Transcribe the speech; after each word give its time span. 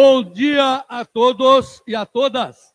Bom 0.00 0.22
dia 0.22 0.76
a 0.88 1.04
todos 1.04 1.82
e 1.84 1.96
a 1.96 2.06
todas. 2.06 2.72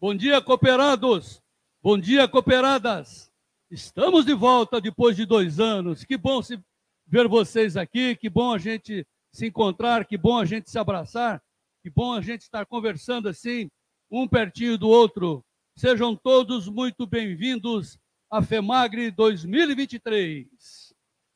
Bom 0.00 0.14
dia, 0.14 0.40
cooperados. 0.40 1.42
Bom 1.82 1.98
dia, 1.98 2.26
cooperadas. 2.26 3.30
Estamos 3.70 4.24
de 4.24 4.32
volta 4.32 4.80
depois 4.80 5.14
de 5.14 5.26
dois 5.26 5.60
anos. 5.60 6.04
Que 6.04 6.16
bom 6.16 6.40
se 6.40 6.58
ver 7.06 7.28
vocês 7.28 7.76
aqui. 7.76 8.16
Que 8.16 8.30
bom 8.30 8.50
a 8.50 8.56
gente 8.56 9.06
se 9.30 9.48
encontrar. 9.48 10.06
Que 10.06 10.16
bom 10.16 10.38
a 10.38 10.46
gente 10.46 10.70
se 10.70 10.78
abraçar. 10.78 11.38
Que 11.82 11.90
bom 11.90 12.14
a 12.14 12.22
gente 12.22 12.40
estar 12.40 12.64
conversando 12.64 13.28
assim, 13.28 13.70
um 14.10 14.26
pertinho 14.26 14.78
do 14.78 14.88
outro. 14.88 15.44
Sejam 15.76 16.16
todos 16.16 16.66
muito 16.66 17.06
bem-vindos 17.06 17.98
à 18.30 18.40
FEMAGRE 18.40 19.10
2023. 19.10 20.94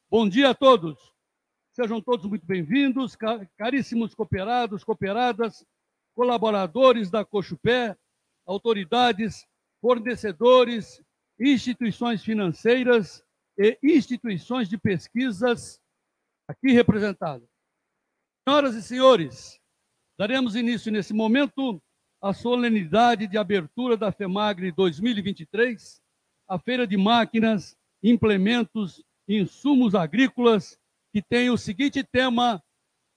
Bom 0.08 0.26
dia 0.26 0.48
a 0.48 0.54
todos. 0.54 1.15
Sejam 1.76 2.00
todos 2.00 2.24
muito 2.24 2.46
bem-vindos, 2.46 3.14
caríssimos 3.58 4.14
cooperados, 4.14 4.82
cooperadas, 4.82 5.62
colaboradores 6.14 7.10
da 7.10 7.22
Cochupé, 7.22 7.94
autoridades, 8.46 9.46
fornecedores, 9.78 11.02
instituições 11.38 12.24
financeiras 12.24 13.22
e 13.58 13.78
instituições 13.82 14.70
de 14.70 14.78
pesquisas 14.78 15.78
aqui 16.48 16.72
representadas. 16.72 17.46
Senhoras 18.48 18.74
e 18.74 18.82
senhores, 18.82 19.60
daremos 20.18 20.56
início 20.56 20.90
nesse 20.90 21.12
momento 21.12 21.78
à 22.22 22.32
solenidade 22.32 23.26
de 23.26 23.36
abertura 23.36 23.98
da 23.98 24.10
FEMAGRE 24.10 24.72
2023, 24.72 26.00
a 26.48 26.58
feira 26.58 26.86
de 26.86 26.96
máquinas, 26.96 27.76
implementos 28.02 29.04
e 29.28 29.36
insumos 29.36 29.94
agrícolas 29.94 30.80
que 31.16 31.22
tem 31.22 31.48
o 31.48 31.56
seguinte 31.56 32.04
tema 32.04 32.62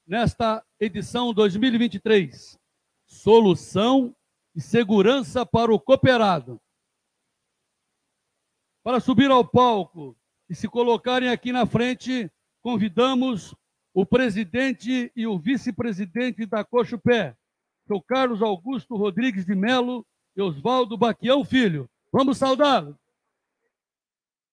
nesta 0.08 0.66
edição 0.80 1.34
2023: 1.34 2.58
Solução 3.06 4.16
e 4.56 4.62
segurança 4.62 5.46
para 5.46 5.74
o 5.74 5.78
cooperado. 5.78 6.62
Para 8.82 9.02
subir 9.02 9.30
ao 9.30 9.46
palco 9.46 10.16
e 10.50 10.56
se 10.56 10.70
colocarem 10.70 11.28
aqui 11.28 11.52
na 11.52 11.66
frente, 11.66 12.32
convidamos 12.62 13.54
o 13.94 14.06
presidente 14.06 15.12
e 15.14 15.28
o 15.28 15.38
vice-presidente 15.38 16.46
da 16.46 16.64
Cochupé, 16.64 17.36
seu 17.86 18.02
Carlos 18.02 18.42
Augusto 18.42 18.96
Rodrigues 18.96 19.46
de 19.46 19.56
Melo 19.56 20.08
e 20.38 20.42
Oswaldo 20.42 20.98
Baquião 20.98 21.44
Filho. 21.44 21.90
Vamos 22.14 22.38
saudá-lo. 22.38 22.98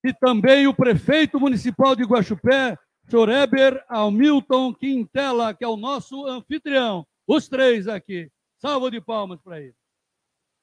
E 0.03 0.13
também 0.13 0.67
o 0.67 0.75
prefeito 0.75 1.39
municipal 1.39 1.95
de 1.95 2.03
Guaxupé, 2.03 2.77
Sr. 3.09 3.29
Eber 3.29 3.85
Hamilton 3.89 4.75
Quintela, 4.75 5.55
que 5.55 5.65
é 5.65 5.69
o 5.69 5.77
nosso 5.77 6.27
anfitrião. 6.27 7.07
Os 7.27 7.49
três 7.49 7.87
aqui. 7.87 8.31
Salva 8.59 8.91
de 8.91 9.01
palmas 9.01 9.41
para 9.41 9.61
ele. 9.61 9.77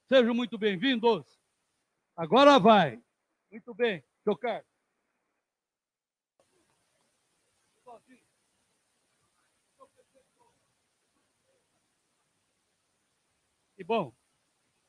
Sejam 0.10 0.34
muito 0.34 0.58
bem-vindos. 0.58 1.26
Agora 2.16 2.60
vai. 2.60 3.00
Muito 3.50 3.74
bem. 3.74 4.04
Seu 4.24 4.38
Carlos. 4.38 4.68
E 13.78 13.84
bom, 13.84 14.14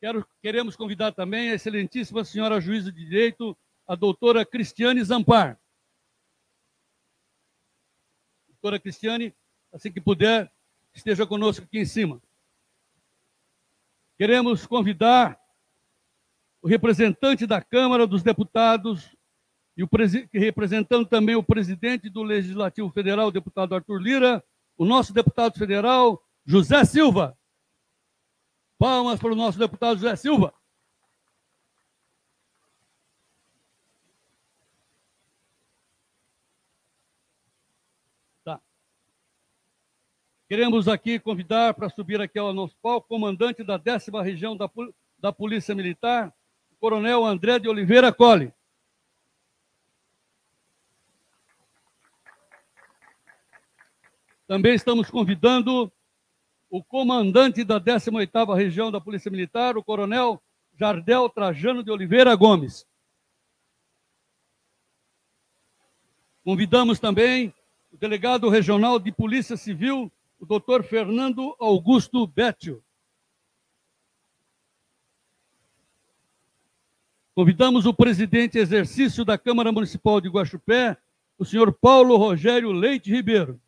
quero, 0.01 0.27
queremos 0.41 0.77
convidar 0.77 1.13
também 1.13 1.51
a 1.51 1.55
excelentíssima 1.55 2.25
senhora 2.25 2.61
juíza 2.61 2.93
de 2.93 3.05
direito, 3.05 3.57
a 3.89 3.95
doutora 3.95 4.45
Cristiane 4.45 5.03
Zampar. 5.03 5.59
Doutora 8.65 8.81
Cristiane, 8.81 9.35
assim 9.71 9.93
que 9.93 10.01
puder, 10.01 10.51
esteja 10.95 11.27
conosco 11.27 11.67
aqui 11.67 11.81
em 11.81 11.85
cima. 11.85 12.19
Queremos 14.17 14.67
convidar 14.67 15.39
o 16.63 16.67
representante 16.67 17.47
da 17.47 17.61
Câmara 17.61 18.07
dos 18.07 18.23
Deputados 18.23 19.15
e 19.77 19.85
o 19.85 19.89
representando 20.33 21.05
também 21.05 21.35
o 21.35 21.43
presidente 21.43 22.09
do 22.09 22.23
Legislativo 22.23 22.91
Federal, 22.91 23.27
o 23.27 23.33
deputado 23.33 23.75
Arthur 23.75 24.01
Lira, 24.01 24.43
o 24.79 24.87
nosso 24.87 25.13
deputado 25.13 25.59
federal, 25.59 26.25
José 26.47 26.87
Silva. 26.87 27.37
Palmas 28.79 29.21
para 29.21 29.33
o 29.33 29.37
nosso 29.37 29.59
deputado 29.59 29.99
José 29.99 30.17
Silva. 30.17 30.55
Queremos 40.47 40.89
aqui 40.89 41.19
convidar 41.19 41.73
para 41.73 41.89
subir 41.89 42.21
aqui 42.21 42.39
ao 42.39 42.53
nosso 42.53 42.77
palco 42.83 43.07
o 43.07 43.09
comandante 43.09 43.65
da 43.65 43.79
décima 43.79 44.23
região 44.23 44.55
da, 44.55 44.69
da 45.19 45.33
Polícia 45.33 45.75
Militar, 45.75 46.35
o 46.71 46.77
coronel 46.77 47.25
André 47.25 47.59
de 47.59 47.67
Oliveira 47.67 48.13
Colli. 48.13 48.53
Também 54.47 54.75
estamos 54.75 55.09
convidando 55.11 55.91
o 56.69 56.85
comandante 56.85 57.65
da 57.65 57.81
18ª 57.81 58.55
região 58.55 58.93
da 58.93 59.01
Polícia 59.01 59.31
Militar, 59.31 59.79
o 59.79 59.83
coronel 59.83 60.43
Jardel 60.79 61.31
Trajano 61.31 61.83
de 61.83 61.91
Oliveira 61.91 62.35
Gomes. 62.35 62.87
Convidamos 66.45 67.01
também 67.01 67.55
o 67.91 67.97
delegado 67.97 68.51
regional 68.51 68.99
de 68.99 69.11
Polícia 69.11 69.57
Civil 69.57 70.13
o 70.45 70.47
doutor 70.47 70.85
Fernando 70.85 71.57
Augusto 71.59 72.27
Bétio. 72.27 72.85
Convidamos 77.35 77.87
o 77.87 77.95
presidente 77.95 78.59
exercício 78.59 79.25
da 79.25 79.39
Câmara 79.39 79.73
Municipal 79.73 80.21
de 80.21 80.29
Guaxupé, 80.29 80.99
o 81.39 81.47
senhor 81.47 81.73
Paulo 81.73 82.17
Rogério 82.19 82.71
Leite 82.73 83.11
Ribeiro. 83.11 83.59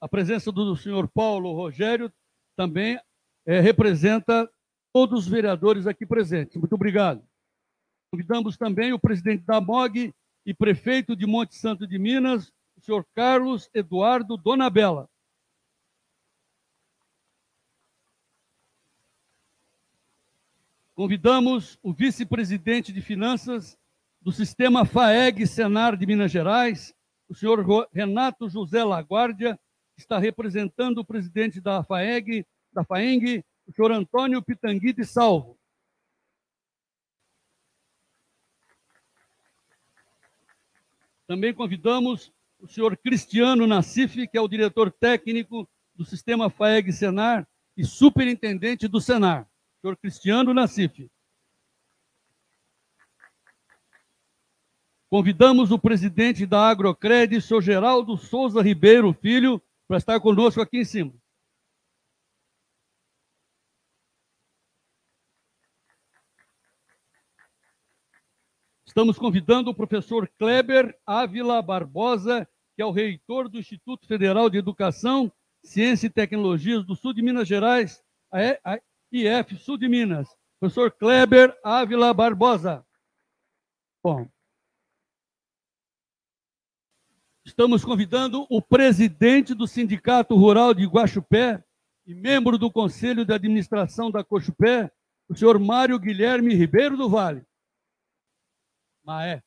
A 0.00 0.08
presença 0.08 0.50
do 0.50 0.74
senhor 0.76 1.06
Paulo 1.06 1.52
Rogério 1.52 2.12
também 2.56 3.00
é, 3.46 3.60
representa 3.60 4.50
todos 4.92 5.20
os 5.20 5.28
vereadores 5.28 5.86
aqui 5.86 6.04
presentes. 6.04 6.56
Muito 6.56 6.74
obrigado. 6.74 7.24
Convidamos 8.10 8.56
também 8.56 8.92
o 8.92 8.98
presidente 8.98 9.44
da 9.44 9.60
MOG, 9.60 10.12
e 10.44 10.54
prefeito 10.54 11.14
de 11.14 11.26
Monte 11.26 11.54
Santo 11.54 11.86
de 11.86 11.98
Minas, 11.98 12.52
o 12.76 12.80
senhor 12.80 13.06
Carlos 13.14 13.68
Eduardo 13.74 14.36
Donabella. 14.36 15.08
Convidamos 20.94 21.78
o 21.82 21.92
vice-presidente 21.92 22.92
de 22.92 23.00
Finanças 23.00 23.78
do 24.20 24.32
Sistema 24.32 24.84
FAEG 24.84 25.46
Senar 25.46 25.96
de 25.96 26.06
Minas 26.06 26.30
Gerais, 26.30 26.94
o 27.28 27.34
senhor 27.34 27.88
Renato 27.92 28.48
José 28.48 28.82
Laguardia, 28.82 29.58
que 29.94 30.00
está 30.00 30.18
representando 30.18 30.98
o 30.98 31.04
presidente 31.04 31.60
da 31.60 31.82
FAEG, 31.84 32.46
da 32.72 32.84
FAENG, 32.84 33.44
o 33.66 33.72
senhor 33.72 33.92
Antônio 33.92 34.42
Pitangui 34.42 34.92
de 34.92 35.04
Salvo. 35.04 35.59
Também 41.30 41.54
convidamos 41.54 42.32
o 42.58 42.66
senhor 42.66 42.96
Cristiano 42.96 43.64
Nassif, 43.64 44.26
que 44.26 44.36
é 44.36 44.40
o 44.40 44.48
diretor 44.48 44.90
técnico 44.90 45.70
do 45.94 46.04
sistema 46.04 46.50
FAEG 46.50 46.92
Senar 46.92 47.46
e 47.76 47.84
superintendente 47.84 48.88
do 48.88 49.00
Senar. 49.00 49.48
Senhor 49.80 49.96
Cristiano 49.96 50.52
Nassif. 50.52 51.08
Convidamos 55.08 55.70
o 55.70 55.78
presidente 55.78 56.44
da 56.44 56.68
Agrocred, 56.68 57.40
senhor 57.40 57.62
Geraldo 57.62 58.16
Souza 58.16 58.60
Ribeiro 58.60 59.12
Filho, 59.12 59.62
para 59.86 59.98
estar 59.98 60.18
conosco 60.18 60.60
aqui 60.60 60.78
em 60.78 60.84
cima. 60.84 61.14
Estamos 68.90 69.16
convidando 69.16 69.70
o 69.70 69.74
professor 69.74 70.28
Kleber 70.36 70.98
Ávila 71.06 71.62
Barbosa, 71.62 72.44
que 72.74 72.82
é 72.82 72.84
o 72.84 72.90
reitor 72.90 73.48
do 73.48 73.56
Instituto 73.56 74.04
Federal 74.04 74.50
de 74.50 74.58
Educação, 74.58 75.30
Ciência 75.62 76.08
e 76.08 76.10
Tecnologias 76.10 76.84
do 76.84 76.96
Sul 76.96 77.14
de 77.14 77.22
Minas 77.22 77.46
Gerais, 77.46 78.02
a 78.32 78.80
IF 79.12 79.56
Sul 79.58 79.78
de 79.78 79.88
Minas. 79.88 80.28
Professor 80.58 80.90
Kleber 80.90 81.56
Ávila 81.62 82.12
Barbosa. 82.12 82.84
Bom. 84.02 84.28
Estamos 87.44 87.84
convidando 87.84 88.44
o 88.50 88.60
presidente 88.60 89.54
do 89.54 89.68
Sindicato 89.68 90.34
Rural 90.34 90.74
de 90.74 90.84
Guaxupé 90.84 91.62
e 92.04 92.12
membro 92.12 92.58
do 92.58 92.68
Conselho 92.72 93.24
de 93.24 93.32
Administração 93.32 94.10
da 94.10 94.24
Cochupé, 94.24 94.90
o 95.28 95.36
senhor 95.36 95.60
Mário 95.60 95.96
Guilherme 95.96 96.56
Ribeiro 96.56 96.96
do 96.96 97.08
Vale. 97.08 97.48
Maé. 99.02 99.42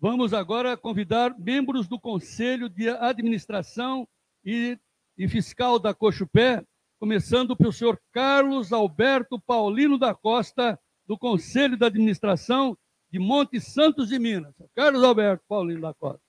Vamos 0.00 0.32
agora 0.32 0.76
convidar 0.76 1.36
membros 1.36 1.88
do 1.88 1.98
Conselho 1.98 2.68
de 2.68 2.88
Administração 2.88 4.06
e, 4.44 4.78
e 5.16 5.28
Fiscal 5.28 5.76
da 5.78 5.92
Cochupé, 5.92 6.64
começando 7.00 7.56
pelo 7.56 7.72
senhor 7.72 8.00
Carlos 8.12 8.72
Alberto 8.72 9.40
Paulino 9.40 9.98
da 9.98 10.14
Costa, 10.14 10.78
do 11.04 11.18
Conselho 11.18 11.76
de 11.76 11.84
Administração 11.84 12.78
de 13.10 13.18
Monte 13.18 13.60
Santos 13.60 14.08
de 14.08 14.20
Minas. 14.20 14.54
Carlos 14.72 15.02
Alberto 15.02 15.44
Paulino 15.48 15.80
da 15.80 15.94
Costa. 15.94 16.22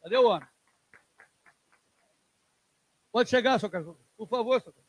Cadê 0.00 0.16
o 0.18 0.28
homem? 0.28 0.48
Pode 3.10 3.28
chegar, 3.28 3.58
senhor 3.58 3.70
Carlos. 3.70 3.96
Por 4.16 4.28
favor, 4.28 4.60
senhor 4.60 4.72
Carlos. 4.72 4.87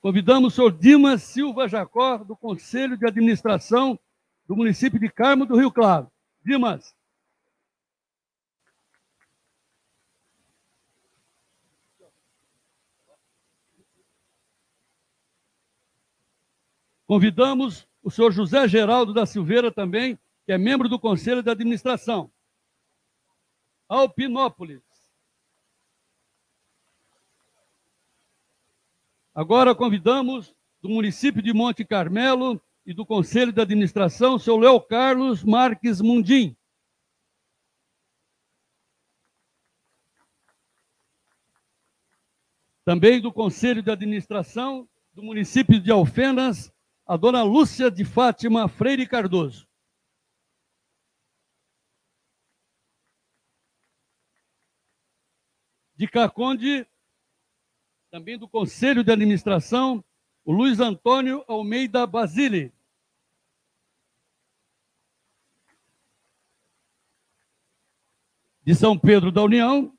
Convidamos 0.00 0.52
o 0.52 0.56
senhor 0.56 0.72
Dimas 0.72 1.22
Silva 1.22 1.68
Jacó, 1.68 2.18
do 2.18 2.36
Conselho 2.36 2.96
de 2.96 3.06
Administração 3.06 3.98
do 4.46 4.56
município 4.56 4.98
de 4.98 5.10
Carmo 5.10 5.44
do 5.44 5.56
Rio 5.56 5.70
Claro. 5.70 6.10
Dimas. 6.44 6.96
Convidamos 17.06 17.88
o 18.02 18.10
senhor 18.10 18.30
José 18.32 18.68
Geraldo 18.68 19.12
da 19.12 19.26
Silveira 19.26 19.72
também, 19.72 20.18
que 20.44 20.52
é 20.52 20.58
membro 20.58 20.88
do 20.88 20.98
Conselho 20.98 21.42
de 21.42 21.50
Administração. 21.50 22.30
Alpinópolis. 23.88 24.87
Agora 29.38 29.72
convidamos 29.72 30.52
do 30.82 30.88
município 30.88 31.40
de 31.40 31.52
Monte 31.52 31.84
Carmelo 31.84 32.60
e 32.84 32.92
do 32.92 33.06
Conselho 33.06 33.52
de 33.52 33.60
Administração, 33.60 34.36
senhor 34.36 34.58
Léo 34.58 34.80
Carlos 34.80 35.44
Marques 35.44 36.00
Mundim. 36.00 36.56
Também 42.84 43.20
do 43.20 43.32
Conselho 43.32 43.80
de 43.80 43.92
Administração 43.92 44.88
do 45.12 45.22
município 45.22 45.80
de 45.80 45.92
Alfenas, 45.92 46.74
a 47.06 47.16
dona 47.16 47.44
Lúcia 47.44 47.92
de 47.92 48.04
Fátima 48.04 48.68
Freire 48.68 49.06
Cardoso. 49.06 49.68
De 55.94 56.08
Caconde, 56.08 56.84
também 58.10 58.38
do 58.38 58.48
Conselho 58.48 59.04
de 59.04 59.12
Administração, 59.12 60.02
o 60.44 60.52
Luiz 60.52 60.80
Antônio 60.80 61.44
Almeida 61.46 62.06
Basile. 62.06 62.72
De 68.62 68.74
São 68.74 68.98
Pedro 68.98 69.30
da 69.30 69.42
União, 69.42 69.96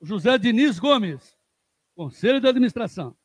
José 0.00 0.38
Diniz 0.38 0.78
Gomes, 0.78 1.36
Conselho 1.94 2.40
de 2.40 2.48
Administração. 2.48 3.16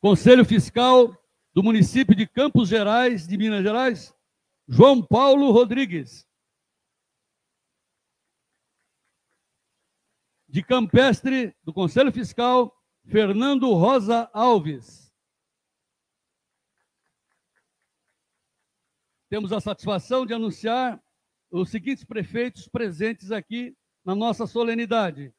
Conselho 0.00 0.44
Fiscal 0.44 1.16
do 1.52 1.62
município 1.62 2.14
de 2.14 2.26
Campos 2.26 2.68
Gerais, 2.68 3.26
de 3.26 3.36
Minas 3.36 3.64
Gerais, 3.64 4.14
João 4.68 5.02
Paulo 5.02 5.50
Rodrigues. 5.50 6.27
De 10.58 10.64
Campestre, 10.64 11.54
do 11.62 11.72
Conselho 11.72 12.10
Fiscal, 12.10 12.76
Fernando 13.04 13.72
Rosa 13.74 14.28
Alves. 14.34 15.14
Temos 19.30 19.52
a 19.52 19.60
satisfação 19.60 20.26
de 20.26 20.34
anunciar 20.34 21.00
os 21.48 21.70
seguintes 21.70 22.04
prefeitos 22.04 22.66
presentes 22.66 23.30
aqui 23.30 23.72
na 24.04 24.16
nossa 24.16 24.48
solenidade. 24.48 25.32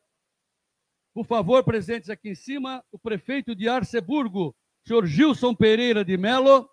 Por 1.14 1.26
favor, 1.26 1.66
presentes 1.66 2.10
aqui 2.10 2.30
em 2.30 2.36
cima, 2.36 2.82
o 2.90 2.98
prefeito 2.98 3.54
de 3.54 3.68
Arceburgo, 3.68 4.56
senhor 4.88 5.06
Gilson 5.06 5.54
Pereira 5.54 6.06
de 6.06 6.16
Melo. 6.16 6.70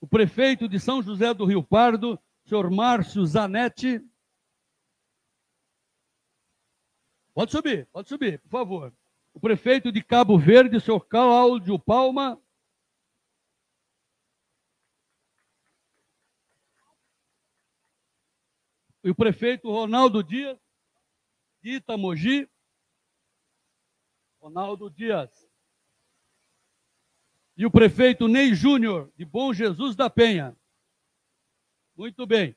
O 0.00 0.06
prefeito 0.06 0.66
de 0.66 0.80
São 0.80 1.02
José 1.02 1.34
do 1.34 1.44
Rio 1.44 1.62
Pardo, 1.62 2.18
senhor 2.42 2.70
Márcio 2.70 3.26
Zanetti. 3.26 4.02
Pode 7.34 7.50
subir, 7.50 7.86
pode 7.86 8.08
subir, 8.08 8.40
por 8.40 8.50
favor. 8.50 8.94
O 9.32 9.40
prefeito 9.40 9.90
de 9.90 10.02
Cabo 10.02 10.38
Verde, 10.38 10.80
senhor 10.80 11.00
Cláudio 11.00 11.78
Palma. 11.78 12.40
E 19.02 19.10
o 19.10 19.14
prefeito 19.14 19.70
Ronaldo 19.70 20.22
Dias, 20.22 20.58
de 21.62 21.76
Itamogi. 21.76 22.48
Ronaldo 24.40 24.90
Dias. 24.90 25.48
E 27.56 27.64
o 27.64 27.70
prefeito 27.70 28.28
Ney 28.28 28.54
Júnior, 28.54 29.12
de 29.16 29.24
Bom 29.24 29.52
Jesus 29.54 29.96
da 29.96 30.10
Penha. 30.10 30.56
Muito 31.96 32.26
bem. 32.26 32.56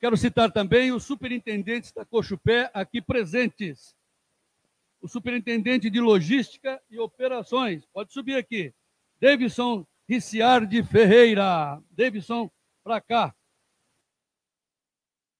Quero 0.00 0.16
citar 0.16 0.50
também 0.50 0.92
os 0.92 1.04
superintendentes 1.04 1.92
da 1.92 2.06
Cochupé 2.06 2.70
aqui 2.72 3.02
presentes. 3.02 3.94
O 4.98 5.06
superintendente 5.06 5.90
de 5.90 6.00
Logística 6.00 6.80
e 6.88 6.98
Operações, 6.98 7.84
pode 7.92 8.10
subir 8.10 8.36
aqui. 8.36 8.72
Davidson 9.20 9.86
Riciardi 10.08 10.82
Ferreira. 10.82 11.82
Davidson, 11.90 12.50
para 12.82 12.98
cá. 12.98 13.34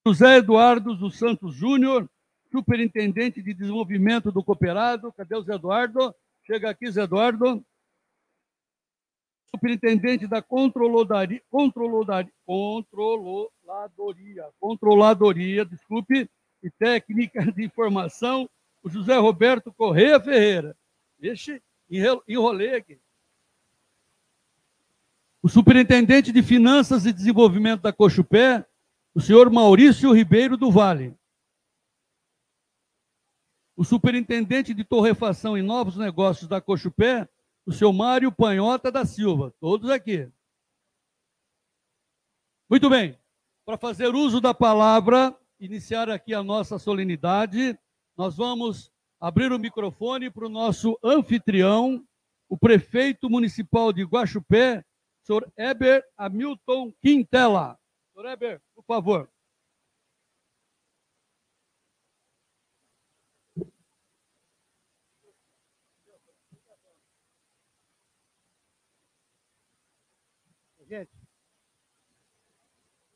José 0.07 0.37
Eduardo 0.37 0.95
dos 0.95 1.19
Santos 1.19 1.55
Júnior, 1.55 2.09
superintendente 2.53 3.43
de 3.43 3.55
desenvolvimento 3.55 4.31
do 4.31 4.45
cooperado. 4.45 5.11
Cadê 5.15 5.37
o 5.37 5.43
Zé 5.43 5.55
Eduardo? 5.55 6.15
Chega 6.47 6.69
aqui, 6.69 6.91
Zé 6.91 7.03
Eduardo 7.03 7.65
superintendente 9.55 10.27
da 10.27 10.41
controladoria, 10.41 11.43
controladoria, 11.51 12.33
controladoria, 12.47 14.49
controladoria, 14.59 15.65
desculpe, 15.65 16.29
e 16.63 16.71
técnica 16.71 17.51
de 17.53 17.65
informação, 17.65 18.49
o 18.83 18.89
José 18.89 19.17
Roberto 19.17 19.73
Correia 19.73 20.21
Ferreira. 20.21 20.77
Vixe, 21.19 21.63
enrolei 22.29 22.77
aqui. 22.77 23.01
O 25.43 25.49
superintendente 25.49 26.33
de 26.33 26.43
Finanças 26.43 27.07
e 27.07 27.13
Desenvolvimento 27.13 27.81
da 27.81 27.93
Cochupé, 27.93 28.65
o 29.15 29.21
senhor 29.21 29.51
Maurício 29.51 30.13
Ribeiro 30.13 30.57
do 30.57 30.71
Vale. 30.71 31.15
O 33.75 33.85
superintendente 33.85 34.75
de 34.75 34.85
Torrefação 34.85 35.57
e 35.57 35.63
Novos 35.63 35.97
Negócios 35.97 36.47
da 36.47 36.61
Cochupé, 36.61 37.27
o 37.71 37.73
seu 37.73 37.93
Mário 37.93 38.33
Panhota 38.33 38.91
da 38.91 39.05
Silva, 39.05 39.55
todos 39.61 39.91
aqui. 39.91 40.29
Muito 42.69 42.91
bem, 42.91 43.17
para 43.65 43.79
fazer 43.79 44.13
uso 44.13 44.41
da 44.41 44.53
palavra, 44.53 45.33
iniciar 45.61 46.11
aqui 46.11 46.35
a 46.35 46.43
nossa 46.43 46.81
solenidade, 46.81 47.79
nós 48.17 48.37
vamos 48.37 48.91
abrir 49.21 49.53
o 49.53 49.59
microfone 49.59 50.29
para 50.33 50.47
o 50.47 50.49
nosso 50.49 50.99
anfitrião, 51.01 52.05
o 52.49 52.59
prefeito 52.59 53.31
municipal 53.31 53.93
de 53.93 54.03
Guaxupé, 54.03 54.85
senhor 55.23 55.49
Eber 55.57 56.05
Hamilton 56.19 56.93
Quintela. 57.01 57.79
Senhor 58.13 58.31
Eber, 58.31 58.61
por 58.75 58.83
favor. 58.85 59.31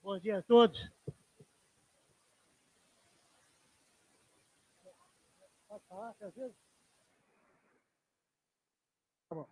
Bom 0.05 0.19
dia 0.19 0.37
a 0.37 0.43
todos. 0.43 0.79
Tá. 9.31 9.47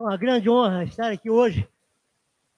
É 0.00 0.02
uma 0.02 0.16
grande 0.16 0.48
honra 0.48 0.84
estar 0.84 1.12
aqui 1.12 1.28
hoje. 1.28 1.68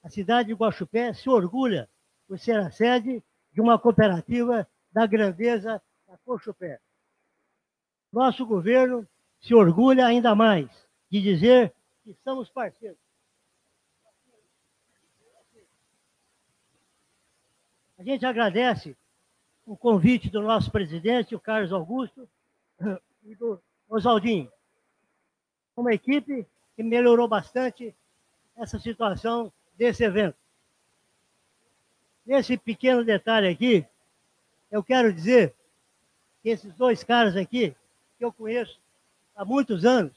A 0.04 0.08
cidade 0.08 0.50
de 0.50 0.54
Guaxupé 0.54 1.12
se 1.12 1.28
orgulha 1.28 1.90
por 2.28 2.38
ser 2.38 2.60
a 2.60 2.70
sede 2.70 3.20
de 3.52 3.60
uma 3.60 3.76
cooperativa 3.76 4.68
da 4.92 5.04
grandeza 5.04 5.82
da 6.06 6.16
Cochupé. 6.18 6.80
Nosso 8.12 8.46
governo 8.46 9.04
se 9.40 9.52
orgulha 9.52 10.06
ainda 10.06 10.32
mais 10.32 10.70
de 11.10 11.20
dizer 11.20 11.74
que 12.04 12.14
somos 12.22 12.48
parceiros. 12.50 13.05
A 17.98 18.02
gente 18.02 18.26
agradece 18.26 18.96
o 19.64 19.76
convite 19.76 20.30
do 20.30 20.42
nosso 20.42 20.70
presidente, 20.70 21.34
o 21.34 21.40
Carlos 21.40 21.72
Augusto, 21.72 22.28
e 23.24 23.34
do 23.34 23.60
Oswaldinho. 23.88 24.50
Uma 25.76 25.92
equipe 25.92 26.46
que 26.74 26.82
melhorou 26.82 27.26
bastante 27.26 27.94
essa 28.56 28.78
situação 28.78 29.52
desse 29.76 30.04
evento. 30.04 30.36
Nesse 32.24 32.56
pequeno 32.56 33.04
detalhe 33.04 33.48
aqui, 33.48 33.86
eu 34.70 34.82
quero 34.82 35.12
dizer 35.12 35.54
que 36.42 36.50
esses 36.50 36.74
dois 36.74 37.02
caras 37.02 37.36
aqui, 37.36 37.74
que 38.18 38.24
eu 38.24 38.32
conheço 38.32 38.80
há 39.34 39.44
muitos 39.44 39.84
anos, 39.84 40.12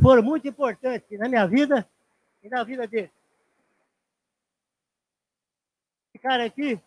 foram 0.00 0.22
muito 0.22 0.46
importantes 0.46 1.18
na 1.18 1.28
minha 1.28 1.46
vida 1.46 1.88
e 2.42 2.48
na 2.48 2.62
vida 2.62 2.86
deles. 2.86 3.10
Esse 6.08 6.18
cara 6.22 6.44
aqui, 6.44 6.80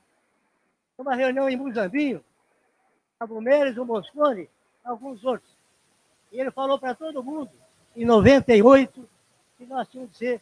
uma 1.00 1.16
reunião 1.16 1.50
em 1.50 1.56
Muzambinho, 1.56 2.24
a 3.20 3.26
Bumeres, 3.26 3.78
o 3.78 3.86
Moscone, 3.86 4.50
alguns 4.84 5.24
outros. 5.24 5.50
E 6.32 6.40
ele 6.40 6.52
falou 6.52 6.78
para 6.78 6.94
todo 6.94 7.24
mundo, 7.24 7.52
em 7.96 8.06
98, 8.06 9.10
que 9.58 9.66
nós 9.66 9.88
tínhamos 9.88 10.12
de 10.12 10.18
ser 10.18 10.42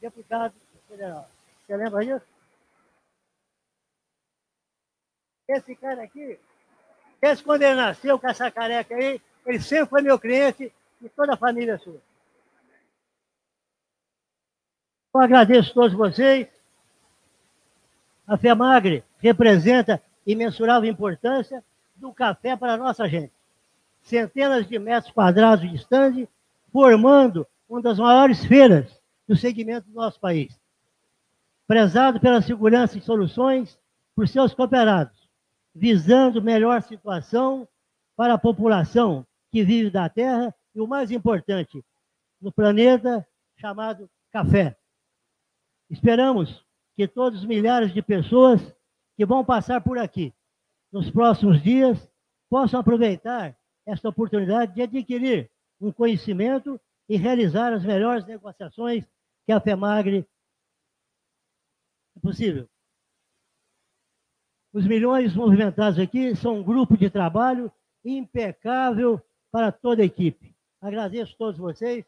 deputado 0.00 0.54
federal. 0.88 1.28
Você 1.66 1.76
lembra 1.76 2.04
disso? 2.04 2.26
Esse 5.48 5.74
cara 5.76 6.04
aqui, 6.04 6.38
esse 7.20 7.42
quando 7.42 7.62
ele 7.62 7.74
nasceu 7.74 8.18
com 8.18 8.28
essa 8.28 8.50
careca 8.50 8.94
aí, 8.94 9.20
ele 9.44 9.60
sempre 9.60 9.90
foi 9.90 10.02
meu 10.02 10.18
cliente 10.18 10.72
e 11.02 11.08
toda 11.08 11.34
a 11.34 11.36
família 11.36 11.78
sua. 11.78 12.00
Eu 15.14 15.20
agradeço 15.20 15.70
a 15.70 15.74
todos 15.74 15.92
vocês. 15.92 16.48
A 18.26 18.36
FEMAGRE 18.36 19.04
representa 19.18 20.02
imensurável 20.26 20.90
importância 20.90 21.62
do 21.96 22.12
café 22.12 22.56
para 22.56 22.74
a 22.74 22.76
nossa 22.76 23.08
gente. 23.08 23.32
Centenas 24.02 24.66
de 24.66 24.78
metros 24.78 25.12
quadrados 25.12 25.68
de 25.68 25.74
estande, 25.74 26.28
formando 26.72 27.46
uma 27.68 27.80
das 27.80 27.98
maiores 27.98 28.44
feiras 28.44 29.00
do 29.26 29.36
segmento 29.36 29.88
do 29.88 29.94
nosso 29.94 30.18
país. 30.18 30.58
Prezado 31.66 32.20
pela 32.20 32.42
segurança 32.42 32.98
e 32.98 33.02
soluções 33.02 33.78
por 34.14 34.28
seus 34.28 34.54
cooperados, 34.54 35.28
visando 35.74 36.42
melhor 36.42 36.82
situação 36.82 37.66
para 38.16 38.34
a 38.34 38.38
população 38.38 39.26
que 39.50 39.64
vive 39.64 39.90
da 39.90 40.08
terra 40.08 40.54
e 40.74 40.80
o 40.80 40.86
mais 40.86 41.10
importante, 41.10 41.84
no 42.40 42.52
planeta 42.52 43.26
chamado 43.56 44.10
café. 44.30 44.76
Esperamos 45.88 46.63
que 46.96 47.08
todos 47.08 47.40
os 47.40 47.46
milhares 47.46 47.92
de 47.92 48.02
pessoas 48.02 48.60
que 49.16 49.24
vão 49.24 49.44
passar 49.44 49.80
por 49.80 49.98
aqui 49.98 50.32
nos 50.94 51.10
próximos 51.10 51.60
dias, 51.60 52.08
possam 52.48 52.78
aproveitar 52.78 53.58
esta 53.84 54.08
oportunidade 54.08 54.74
de 54.74 54.82
adquirir 54.82 55.50
um 55.80 55.90
conhecimento 55.90 56.80
e 57.08 57.16
realizar 57.16 57.72
as 57.72 57.84
melhores 57.84 58.24
negociações 58.24 59.04
que 59.44 59.50
a 59.50 59.60
FEMAGRE 59.60 60.24
é 62.16 62.20
possível. 62.20 62.68
Os 64.72 64.86
milhões 64.86 65.34
movimentados 65.34 65.98
aqui 65.98 66.36
são 66.36 66.58
um 66.58 66.62
grupo 66.62 66.96
de 66.96 67.10
trabalho 67.10 67.72
impecável 68.04 69.20
para 69.50 69.72
toda 69.72 70.02
a 70.02 70.06
equipe. 70.06 70.54
Agradeço 70.80 71.34
a 71.34 71.38
todos 71.38 71.58
vocês. 71.58 72.04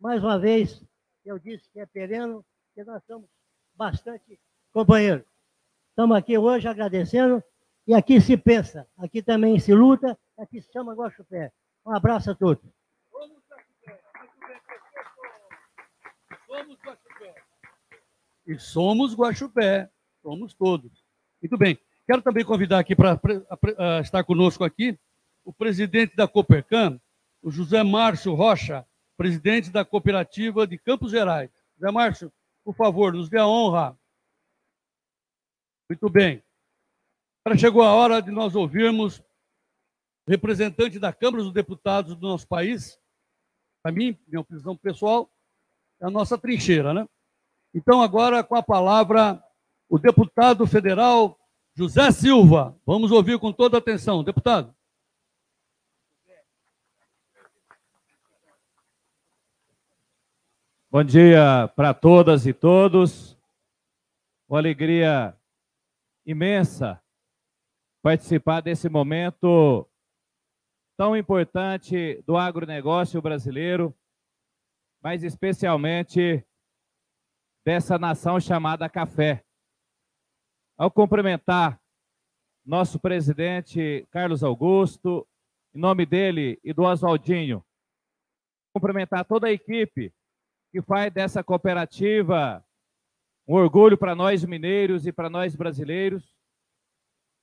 Mais 0.00 0.22
uma 0.24 0.38
vez, 0.38 0.82
eu 1.22 1.38
disse 1.38 1.68
que 1.70 1.80
é 1.80 1.84
pereno, 1.84 2.42
que 2.74 2.82
nós 2.82 3.04
somos 3.04 3.28
bastante 3.74 4.38
companheiros. 4.72 5.24
Estamos 5.90 6.16
aqui 6.16 6.38
hoje 6.38 6.66
agradecendo 6.68 7.42
e 7.86 7.94
aqui 7.94 8.20
se 8.20 8.36
pensa, 8.36 8.86
aqui 8.96 9.22
também 9.22 9.58
se 9.58 9.74
luta, 9.74 10.18
aqui 10.38 10.60
se 10.62 10.72
chama 10.72 10.94
Guaxupé. 10.94 11.52
Um 11.84 11.94
abraço 11.94 12.30
a 12.30 12.34
todos. 12.34 12.64
Somos 13.10 13.42
Guaxupé. 16.84 17.34
E 18.46 18.58
somos 18.58 19.14
Guaxupé, 19.14 19.90
somos 20.22 20.54
todos. 20.54 21.04
Muito 21.40 21.58
bem. 21.58 21.78
Quero 22.06 22.22
também 22.22 22.44
convidar 22.44 22.78
aqui 22.78 22.94
para 22.96 23.20
estar 24.00 24.24
conosco 24.24 24.64
aqui 24.64 24.98
o 25.44 25.52
presidente 25.52 26.14
da 26.14 26.28
Copercam, 26.28 27.00
o 27.42 27.50
José 27.50 27.82
Márcio 27.82 28.34
Rocha, 28.34 28.86
presidente 29.16 29.70
da 29.70 29.84
cooperativa 29.84 30.66
de 30.66 30.78
Campos 30.78 31.10
Gerais. 31.10 31.50
José 31.76 31.90
Márcio, 31.90 32.32
por 32.64 32.74
favor, 32.74 33.12
nos 33.12 33.28
dê 33.28 33.38
a 33.38 33.46
honra. 33.46 33.98
Muito 35.88 36.08
bem. 36.08 36.42
Agora 37.44 37.58
chegou 37.58 37.82
a 37.82 37.92
hora 37.92 38.22
de 38.22 38.30
nós 38.30 38.54
ouvirmos 38.54 39.18
o 40.26 40.30
representante 40.30 40.98
da 40.98 41.12
Câmara 41.12 41.42
dos 41.42 41.52
Deputados 41.52 42.14
do 42.14 42.28
nosso 42.28 42.46
país. 42.46 42.98
Para 43.82 43.92
mim, 43.92 44.16
minha 44.26 44.40
opinião 44.40 44.76
pessoal, 44.76 45.30
é 46.00 46.06
a 46.06 46.10
nossa 46.10 46.38
trincheira, 46.38 46.94
né? 46.94 47.06
Então, 47.74 48.00
agora 48.00 48.44
com 48.44 48.54
a 48.54 48.62
palavra 48.62 49.42
o 49.88 49.98
deputado 49.98 50.66
federal 50.66 51.38
José 51.74 52.10
Silva. 52.10 52.78
Vamos 52.86 53.10
ouvir 53.10 53.38
com 53.38 53.52
toda 53.52 53.78
atenção. 53.78 54.22
Deputado. 54.22 54.74
Bom 60.94 61.02
dia 61.02 61.68
para 61.74 61.94
todas 61.94 62.46
e 62.46 62.52
todos. 62.52 63.34
Uma 64.46 64.58
alegria 64.58 65.34
imensa 66.26 67.02
participar 68.02 68.60
desse 68.60 68.90
momento 68.90 69.88
tão 70.94 71.16
importante 71.16 72.22
do 72.26 72.36
agronegócio 72.36 73.22
brasileiro, 73.22 73.96
mas 75.02 75.22
especialmente 75.22 76.46
dessa 77.64 77.98
nação 77.98 78.38
chamada 78.38 78.86
café. 78.86 79.42
Ao 80.76 80.90
cumprimentar 80.90 81.80
nosso 82.62 83.00
presidente 83.00 84.06
Carlos 84.10 84.44
Augusto, 84.44 85.26
em 85.74 85.78
nome 85.80 86.04
dele 86.04 86.60
e 86.62 86.70
do 86.74 86.82
Oswaldinho, 86.82 87.64
cumprimentar 88.74 89.24
toda 89.24 89.46
a 89.46 89.52
equipe 89.52 90.12
que 90.72 90.80
faz 90.80 91.12
dessa 91.12 91.44
cooperativa 91.44 92.64
um 93.46 93.54
orgulho 93.54 93.98
para 93.98 94.14
nós 94.14 94.42
mineiros 94.44 95.06
e 95.06 95.12
para 95.12 95.28
nós 95.28 95.54
brasileiros 95.54 96.34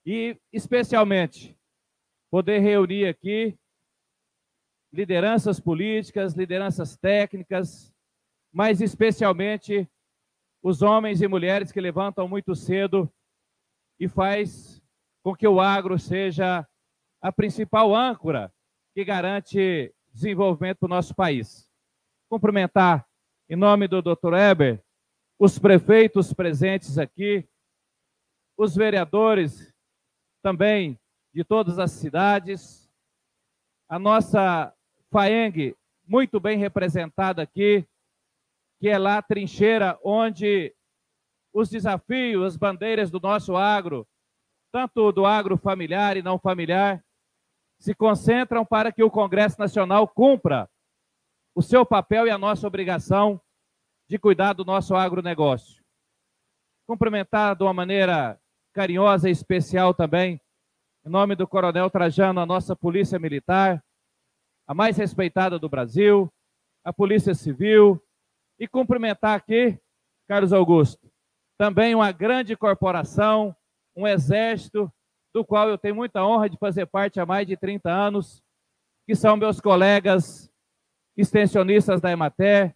e, 0.04 0.36
especialmente, 0.52 1.56
poder 2.32 2.60
reunir 2.60 3.06
aqui 3.06 3.56
lideranças 4.92 5.60
políticas, 5.60 6.34
lideranças 6.34 6.98
técnicas, 6.98 7.94
mas 8.52 8.82
especialmente 8.82 9.88
os 10.64 10.82
homens 10.82 11.22
e 11.22 11.28
mulheres 11.28 11.72
que 11.72 11.80
levantam 11.80 12.28
muito 12.28 12.56
cedo 12.56 13.12
e 14.00 14.08
faz 14.08 14.82
com 15.22 15.36
que 15.36 15.48
o 15.48 15.62
agro 15.62 16.00
seja 16.00 16.68
a 17.22 17.32
principal 17.32 17.96
âncora 17.96 18.52
que 18.96 19.04
garante 19.04 19.94
desenvolvimento 20.12 20.80
para 20.80 20.88
o 20.88 20.90
nosso 20.90 21.14
país. 21.14 21.70
Cumprimentar, 22.30 23.09
em 23.50 23.56
nome 23.56 23.88
do 23.88 24.00
Dr. 24.00 24.36
Eber, 24.36 24.84
os 25.40 25.58
prefeitos 25.58 26.32
presentes 26.32 27.00
aqui, 27.00 27.48
os 28.56 28.76
vereadores 28.76 29.74
também 30.44 31.00
de 31.34 31.44
todas 31.44 31.80
as 31.80 31.92
cidades. 31.92 32.88
A 33.90 33.98
nossa 33.98 34.72
FAENG, 35.10 35.76
muito 36.06 36.40
bem 36.40 36.60
representada 36.60 37.42
aqui, 37.42 37.88
que 38.80 38.88
é 38.88 39.00
lá 39.00 39.18
a 39.18 39.22
trincheira 39.22 40.00
onde 40.04 40.76
os 41.52 41.70
desafios, 41.70 42.46
as 42.46 42.56
bandeiras 42.56 43.10
do 43.10 43.20
nosso 43.20 43.56
agro, 43.56 44.08
tanto 44.72 45.12
do 45.12 45.26
agro 45.26 45.58
familiar 45.58 46.16
e 46.16 46.22
não 46.22 46.38
familiar, 46.38 47.04
se 47.80 47.96
concentram 47.96 48.64
para 48.64 48.92
que 48.92 49.04
o 49.04 49.10
Congresso 49.10 49.60
Nacional 49.60 50.08
cumpra 50.08 50.70
o 51.56 51.62
seu 51.62 51.86
papel 51.86 52.28
e 52.28 52.30
a 52.30 52.38
nossa 52.38 52.68
obrigação 52.68 53.42
de 54.08 54.18
cuidar 54.18 54.54
do 54.54 54.66
nosso 54.66 54.96
agronegócio. 54.96 55.84
Cumprimentar 56.88 57.56
de 57.56 57.64
uma 57.64 57.74
maneira 57.74 58.40
carinhosa 58.74 59.30
e 59.30 59.32
especial 59.32 59.94
também, 59.94 60.42
em 61.06 61.10
nome 61.10 61.36
do 61.36 61.48
Coronel 61.48 61.90
Trajano, 61.90 62.40
a 62.40 62.46
nossa 62.46 62.76
Polícia 62.76 63.20
Militar, 63.20 63.84
a 64.68 64.74
mais 64.74 64.98
respeitada 64.98 65.60
do 65.60 65.70
Brasil, 65.70 66.32
a 66.84 66.94
Polícia 66.94 67.34
Civil, 67.34 68.02
e 68.60 68.68
cumprimentar 68.68 69.38
aqui, 69.38 69.80
Carlos 70.28 70.54
Augusto, 70.54 71.10
também 71.58 71.94
uma 71.96 72.12
grande 72.12 72.56
corporação, 72.56 73.56
um 73.96 74.08
exército, 74.08 74.92
do 75.34 75.46
qual 75.46 75.70
eu 75.70 75.78
tenho 75.78 75.96
muita 75.96 76.26
honra 76.26 76.50
de 76.50 76.58
fazer 76.58 76.86
parte 76.88 77.20
há 77.20 77.26
mais 77.26 77.46
de 77.46 77.56
30 77.56 77.92
anos, 77.92 78.44
que 79.06 79.16
são 79.16 79.38
meus 79.38 79.60
colegas 79.62 80.49
extensionistas 81.16 82.00
da 82.00 82.12
Emater, 82.12 82.76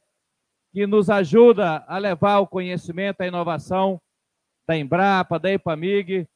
que 0.72 0.88
nos 0.88 1.10
ajuda 1.10 1.84
a 1.88 1.98
levar 1.98 2.40
o 2.40 2.48
conhecimento, 2.48 3.22
a 3.22 3.28
inovação 3.28 4.02
da 4.68 4.78
Embrapa, 4.78 5.38
da 5.38 5.52
Epamig, 5.52 6.28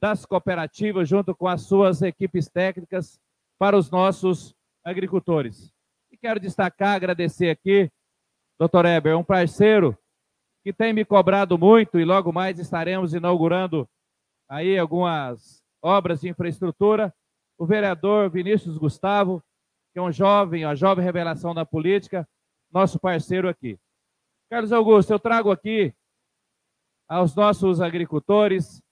das 0.00 0.24
cooperativas, 0.24 1.08
junto 1.08 1.34
com 1.34 1.48
as 1.48 1.62
suas 1.62 2.02
equipes 2.02 2.48
técnicas, 2.48 3.20
para 3.58 3.76
os 3.76 3.90
nossos 3.90 4.54
agricultores. 4.84 5.72
E 6.10 6.16
quero 6.16 6.40
destacar, 6.40 6.96
agradecer 6.96 7.50
aqui, 7.50 7.90
doutor 8.58 8.86
Eber, 8.86 9.16
um 9.16 9.24
parceiro 9.24 9.96
que 10.62 10.72
tem 10.72 10.92
me 10.92 11.04
cobrado 11.04 11.58
muito 11.58 11.98
e 11.98 12.04
logo 12.04 12.32
mais 12.32 12.58
estaremos 12.58 13.14
inaugurando 13.14 13.88
aí 14.48 14.78
algumas 14.78 15.62
obras 15.82 16.20
de 16.20 16.28
infraestrutura. 16.28 17.14
O 17.58 17.66
vereador 17.66 18.30
Vinícius 18.30 18.76
Gustavo, 18.76 19.42
que 19.92 19.98
é 19.98 20.02
um 20.02 20.12
jovem, 20.12 20.64
a 20.64 20.74
jovem 20.74 21.04
revelação 21.04 21.54
da 21.54 21.66
política, 21.66 22.28
nosso 22.70 22.98
parceiro 22.98 23.48
aqui. 23.48 23.78
Carlos 24.48 24.72
Augusto, 24.72 25.12
eu 25.12 25.18
trago 25.18 25.50
aqui 25.50 25.94
aos 27.08 27.34
nossos 27.34 27.80
agricultores 27.80 28.82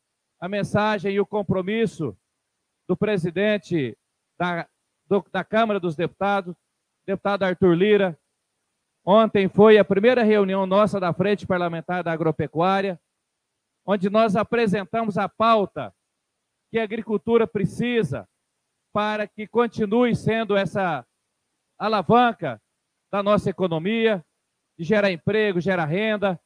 a 0.41 0.49
mensagem 0.49 1.15
e 1.15 1.21
o 1.21 1.27
compromisso 1.27 2.17
do 2.89 2.97
presidente 2.97 3.97
da, 4.39 4.69
do, 5.07 5.25
da 5.33 5.45
Câmara 5.45 5.79
dos 5.79 5.95
Deputados, 5.95 6.57
deputado 7.07 7.45
Arthur 7.45 7.75
Lira. 7.75 8.19
Ontem 9.05 9.49
foi 9.49 9.79
a 9.79 9.85
primeira 9.85 10.23
reunião 10.23 10.67
nossa 10.67 10.99
da 10.99 11.13
Frente 11.13 11.47
Parlamentar 11.47 12.03
da 12.03 12.13
Agropecuária, 12.13 13.01
onde 13.87 14.11
nós 14.11 14.37
apresentamos 14.37 15.17
a 15.17 15.29
pauta 15.29 15.95
que 16.71 16.79
a 16.79 16.85
agricultura 16.85 17.47
precisa 17.47 18.29
para 18.93 19.27
que 19.27 19.47
continue 19.47 20.15
sendo 20.15 20.57
essa 20.57 21.07
alavanca 21.79 22.61
da 23.11 23.23
nossa 23.23 23.51
economia, 23.51 24.25
de 24.79 24.85
gerar 24.85 25.11
emprego, 25.11 25.61
gerar 25.61 25.87
renda. 25.87 26.41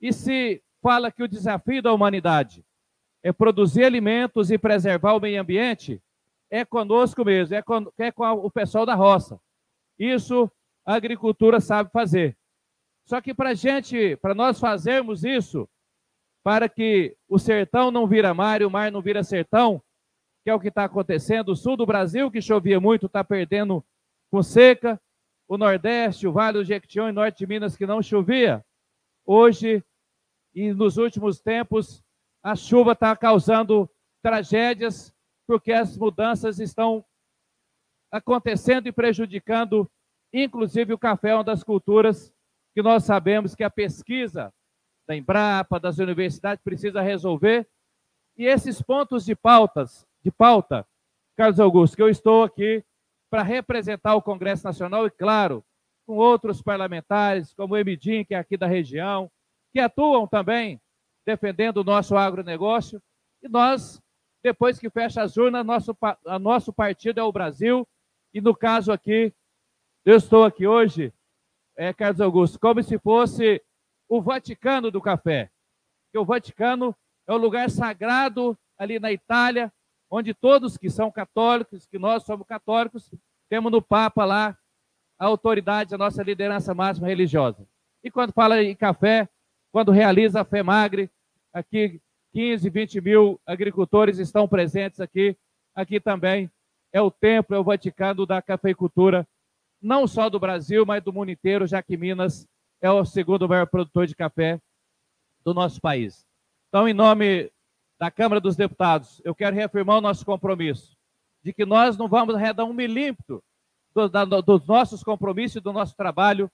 E 0.00 0.12
se 0.12 0.62
fala 0.82 1.10
que 1.10 1.22
o 1.22 1.28
desafio 1.28 1.82
da 1.82 1.92
humanidade 1.92 2.64
é 3.22 3.32
produzir 3.32 3.84
alimentos 3.84 4.50
e 4.50 4.58
preservar 4.58 5.14
o 5.14 5.20
meio 5.20 5.40
ambiente, 5.40 6.00
é 6.50 6.64
conosco 6.64 7.24
mesmo, 7.24 7.54
é 7.54 7.62
com, 7.62 7.92
é 7.98 8.12
com 8.12 8.24
o 8.24 8.50
pessoal 8.50 8.86
da 8.86 8.94
roça. 8.94 9.40
Isso 9.98 10.50
a 10.84 10.94
agricultura 10.94 11.60
sabe 11.60 11.90
fazer. 11.90 12.36
Só 13.04 13.20
que 13.20 13.34
para 13.34 13.54
gente, 13.54 14.16
para 14.16 14.34
nós 14.34 14.60
fazermos 14.60 15.24
isso, 15.24 15.68
para 16.42 16.68
que 16.68 17.16
o 17.28 17.38
sertão 17.38 17.90
não 17.90 18.06
vira 18.06 18.32
mar 18.32 18.60
e 18.60 18.64
o 18.64 18.70
mar 18.70 18.92
não 18.92 19.02
vira 19.02 19.24
sertão, 19.24 19.82
que 20.46 20.50
é 20.50 20.54
o 20.54 20.60
que 20.60 20.68
está 20.68 20.84
acontecendo, 20.84 21.48
o 21.48 21.56
sul 21.56 21.76
do 21.76 21.84
Brasil, 21.84 22.30
que 22.30 22.40
chovia 22.40 22.78
muito, 22.78 23.06
está 23.06 23.24
perdendo 23.24 23.84
com 24.30 24.44
seca, 24.44 24.96
o 25.48 25.58
Nordeste, 25.58 26.24
o 26.28 26.32
Vale 26.32 26.58
do 26.58 26.64
Jequitinhonha 26.64 27.10
e 27.10 27.12
Norte 27.12 27.38
de 27.38 27.48
Minas, 27.48 27.76
que 27.76 27.84
não 27.84 28.00
chovia, 28.00 28.64
hoje 29.24 29.82
e 30.54 30.72
nos 30.72 30.98
últimos 30.98 31.40
tempos, 31.40 32.00
a 32.44 32.54
chuva 32.54 32.92
está 32.92 33.16
causando 33.16 33.90
tragédias, 34.22 35.12
porque 35.48 35.72
as 35.72 35.98
mudanças 35.98 36.60
estão 36.60 37.04
acontecendo 38.12 38.86
e 38.86 38.92
prejudicando, 38.92 39.90
inclusive 40.32 40.94
o 40.94 40.98
café, 40.98 41.34
uma 41.34 41.42
das 41.42 41.64
culturas 41.64 42.32
que 42.72 42.82
nós 42.82 43.02
sabemos 43.02 43.56
que 43.56 43.64
a 43.64 43.70
pesquisa 43.70 44.54
da 45.08 45.16
Embrapa, 45.16 45.80
das 45.80 45.98
universidades, 45.98 46.62
precisa 46.62 47.02
resolver. 47.02 47.68
E 48.36 48.46
esses 48.46 48.80
pontos 48.80 49.24
de 49.24 49.34
pautas, 49.34 50.06
de 50.26 50.32
pauta, 50.32 50.84
Carlos 51.36 51.60
Augusto, 51.60 51.96
que 51.96 52.02
eu 52.02 52.08
estou 52.08 52.42
aqui 52.42 52.84
para 53.30 53.44
representar 53.44 54.16
o 54.16 54.22
Congresso 54.22 54.64
Nacional 54.64 55.06
e, 55.06 55.10
claro, 55.10 55.64
com 56.04 56.16
outros 56.16 56.60
parlamentares, 56.60 57.54
como 57.54 57.74
o 57.74 57.76
Emidim, 57.76 58.24
que 58.24 58.34
é 58.34 58.38
aqui 58.38 58.56
da 58.56 58.66
região, 58.66 59.30
que 59.72 59.78
atuam 59.78 60.26
também 60.26 60.80
defendendo 61.24 61.76
o 61.76 61.84
nosso 61.84 62.16
agronegócio. 62.16 63.00
E 63.40 63.48
nós, 63.48 64.02
depois 64.42 64.80
que 64.80 64.90
fecha 64.90 65.22
as 65.22 65.36
urnas, 65.36 65.64
nosso, 65.64 65.96
nosso 66.40 66.72
partido 66.72 67.20
é 67.20 67.22
o 67.22 67.30
Brasil. 67.30 67.86
E 68.34 68.40
no 68.40 68.52
caso 68.52 68.90
aqui, 68.90 69.32
eu 70.04 70.16
estou 70.16 70.42
aqui 70.42 70.66
hoje, 70.66 71.14
é, 71.76 71.92
Carlos 71.92 72.20
Augusto, 72.20 72.58
como 72.58 72.82
se 72.82 72.98
fosse 72.98 73.62
o 74.08 74.20
Vaticano 74.20 74.90
do 74.90 75.00
café. 75.00 75.52
Porque 76.06 76.18
o 76.18 76.24
Vaticano 76.24 76.96
é 77.28 77.32
o 77.32 77.36
lugar 77.36 77.70
sagrado 77.70 78.58
ali 78.76 78.98
na 78.98 79.12
Itália, 79.12 79.72
onde 80.10 80.34
todos 80.34 80.76
que 80.76 80.90
são 80.90 81.10
católicos, 81.10 81.86
que 81.86 81.98
nós 81.98 82.24
somos 82.24 82.46
católicos, 82.46 83.10
temos 83.48 83.70
no 83.72 83.82
Papa 83.82 84.24
lá 84.24 84.56
a 85.18 85.26
autoridade, 85.26 85.94
a 85.94 85.98
nossa 85.98 86.22
liderança 86.22 86.74
máxima 86.74 87.06
religiosa. 87.06 87.66
E 88.02 88.10
quando 88.10 88.32
fala 88.32 88.62
em 88.62 88.74
café, 88.74 89.28
quando 89.72 89.90
realiza 89.90 90.40
a 90.40 90.44
FEMAGRE, 90.44 91.10
aqui 91.52 92.00
15, 92.32 92.68
20 92.68 93.00
mil 93.00 93.40
agricultores 93.46 94.18
estão 94.18 94.46
presentes 94.46 95.00
aqui. 95.00 95.36
Aqui 95.74 95.98
também 95.98 96.50
é 96.92 97.00
o 97.00 97.10
templo, 97.10 97.56
é 97.56 97.58
o 97.58 97.64
Vaticano 97.64 98.26
da 98.26 98.42
cafeicultura, 98.42 99.26
não 99.80 100.06
só 100.06 100.28
do 100.28 100.38
Brasil, 100.38 100.84
mas 100.84 101.02
do 101.02 101.12
mundo 101.12 101.30
inteiro, 101.30 101.66
já 101.66 101.82
que 101.82 101.96
Minas 101.96 102.46
é 102.80 102.90
o 102.90 103.04
segundo 103.04 103.48
maior 103.48 103.66
produtor 103.66 104.06
de 104.06 104.14
café 104.14 104.60
do 105.44 105.54
nosso 105.54 105.80
país. 105.80 106.26
Então, 106.68 106.86
em 106.86 106.92
nome 106.92 107.50
da 107.98 108.10
Câmara 108.10 108.40
dos 108.40 108.56
Deputados, 108.56 109.20
eu 109.24 109.34
quero 109.34 109.56
reafirmar 109.56 109.98
o 109.98 110.00
nosso 110.00 110.24
compromisso 110.24 110.96
de 111.42 111.52
que 111.52 111.64
nós 111.64 111.96
não 111.96 112.08
vamos 112.08 112.34
arredar 112.34 112.66
um 112.66 112.72
milímetro 112.72 113.42
do, 113.94 114.08
da, 114.08 114.24
dos 114.24 114.66
nossos 114.66 115.02
compromissos 115.02 115.56
e 115.56 115.60
do 115.60 115.72
nosso 115.72 115.96
trabalho 115.96 116.50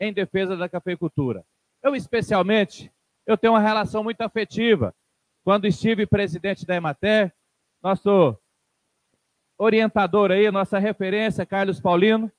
em 0.00 0.12
defesa 0.12 0.56
da 0.56 0.68
cafeicultura. 0.68 1.44
Eu, 1.82 1.94
especialmente, 1.94 2.92
eu 3.26 3.38
tenho 3.38 3.52
uma 3.52 3.60
relação 3.60 4.02
muito 4.02 4.20
afetiva. 4.20 4.94
Quando 5.44 5.66
estive 5.66 6.06
presidente 6.06 6.66
da 6.66 6.74
Emater, 6.76 7.32
nosso 7.82 8.36
orientador 9.56 10.30
aí, 10.30 10.50
nossa 10.50 10.78
referência, 10.78 11.46
Carlos 11.46 11.80
Paulino, 11.80 12.30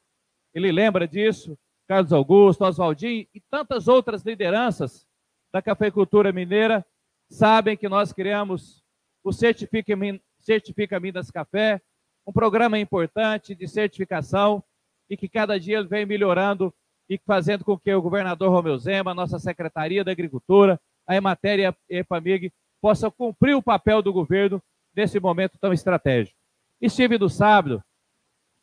ele 0.53 0.71
lembra 0.71 1.07
disso, 1.07 1.57
Carlos 1.87 2.13
Augusto, 2.13 2.63
Oswaldinho 2.65 3.27
e 3.33 3.41
tantas 3.49 3.87
outras 3.87 4.23
lideranças 4.23 5.07
da 5.51 5.61
cafeicultura 5.61 6.31
mineira 6.31 6.85
sabem 7.33 7.75
que 7.75 7.89
nós 7.89 8.13
criamos 8.13 8.83
o 9.23 9.31
Certifica, 9.31 9.93
Certifica 10.37 11.01
Café, 11.33 11.81
um 12.27 12.31
programa 12.31 12.77
importante 12.77 13.55
de 13.55 13.67
certificação 13.67 14.63
e 15.09 15.17
que 15.17 15.27
cada 15.27 15.59
dia 15.59 15.79
ele 15.79 15.87
vem 15.87 16.05
melhorando 16.05 16.73
e 17.09 17.19
fazendo 17.25 17.65
com 17.65 17.77
que 17.77 17.93
o 17.93 18.01
governador 18.01 18.49
Romeu 18.49 18.77
Zema, 18.77 19.15
nossa 19.15 19.39
Secretaria 19.39 20.03
da 20.03 20.11
Agricultura, 20.11 20.79
a 21.07 21.15
Emater 21.15 21.59
e 21.59 21.65
a 21.65 21.75
EPAMIG 21.89 22.53
possam 22.79 23.09
cumprir 23.09 23.55
o 23.55 23.63
papel 23.63 24.01
do 24.01 24.13
governo 24.13 24.61
nesse 24.95 25.19
momento 25.19 25.57
tão 25.59 25.73
estratégico. 25.73 26.37
Estive 26.79 27.17
no 27.17 27.29
sábado, 27.29 27.83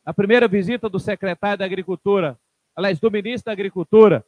a 0.05 0.15
primeira 0.15 0.47
visita 0.47 0.89
do 0.89 1.01
secretário 1.01 1.59
da 1.59 1.65
Agricultura, 1.65 2.39
aliás, 2.77 3.01
do 3.01 3.11
ministro 3.11 3.47
da 3.47 3.53
Agricultura, 3.53 4.25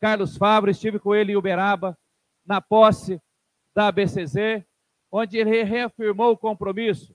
Carlos 0.00 0.36
Fabro, 0.36 0.70
estive 0.70 0.98
com 0.98 1.14
ele 1.14 1.32
em 1.32 1.36
Uberaba, 1.36 1.96
na 2.44 2.60
posse 2.60 3.20
da 3.76 3.88
ABCZ, 3.88 4.64
onde 5.12 5.36
ele 5.36 5.62
reafirmou 5.62 6.32
o 6.32 6.36
compromisso 6.38 7.14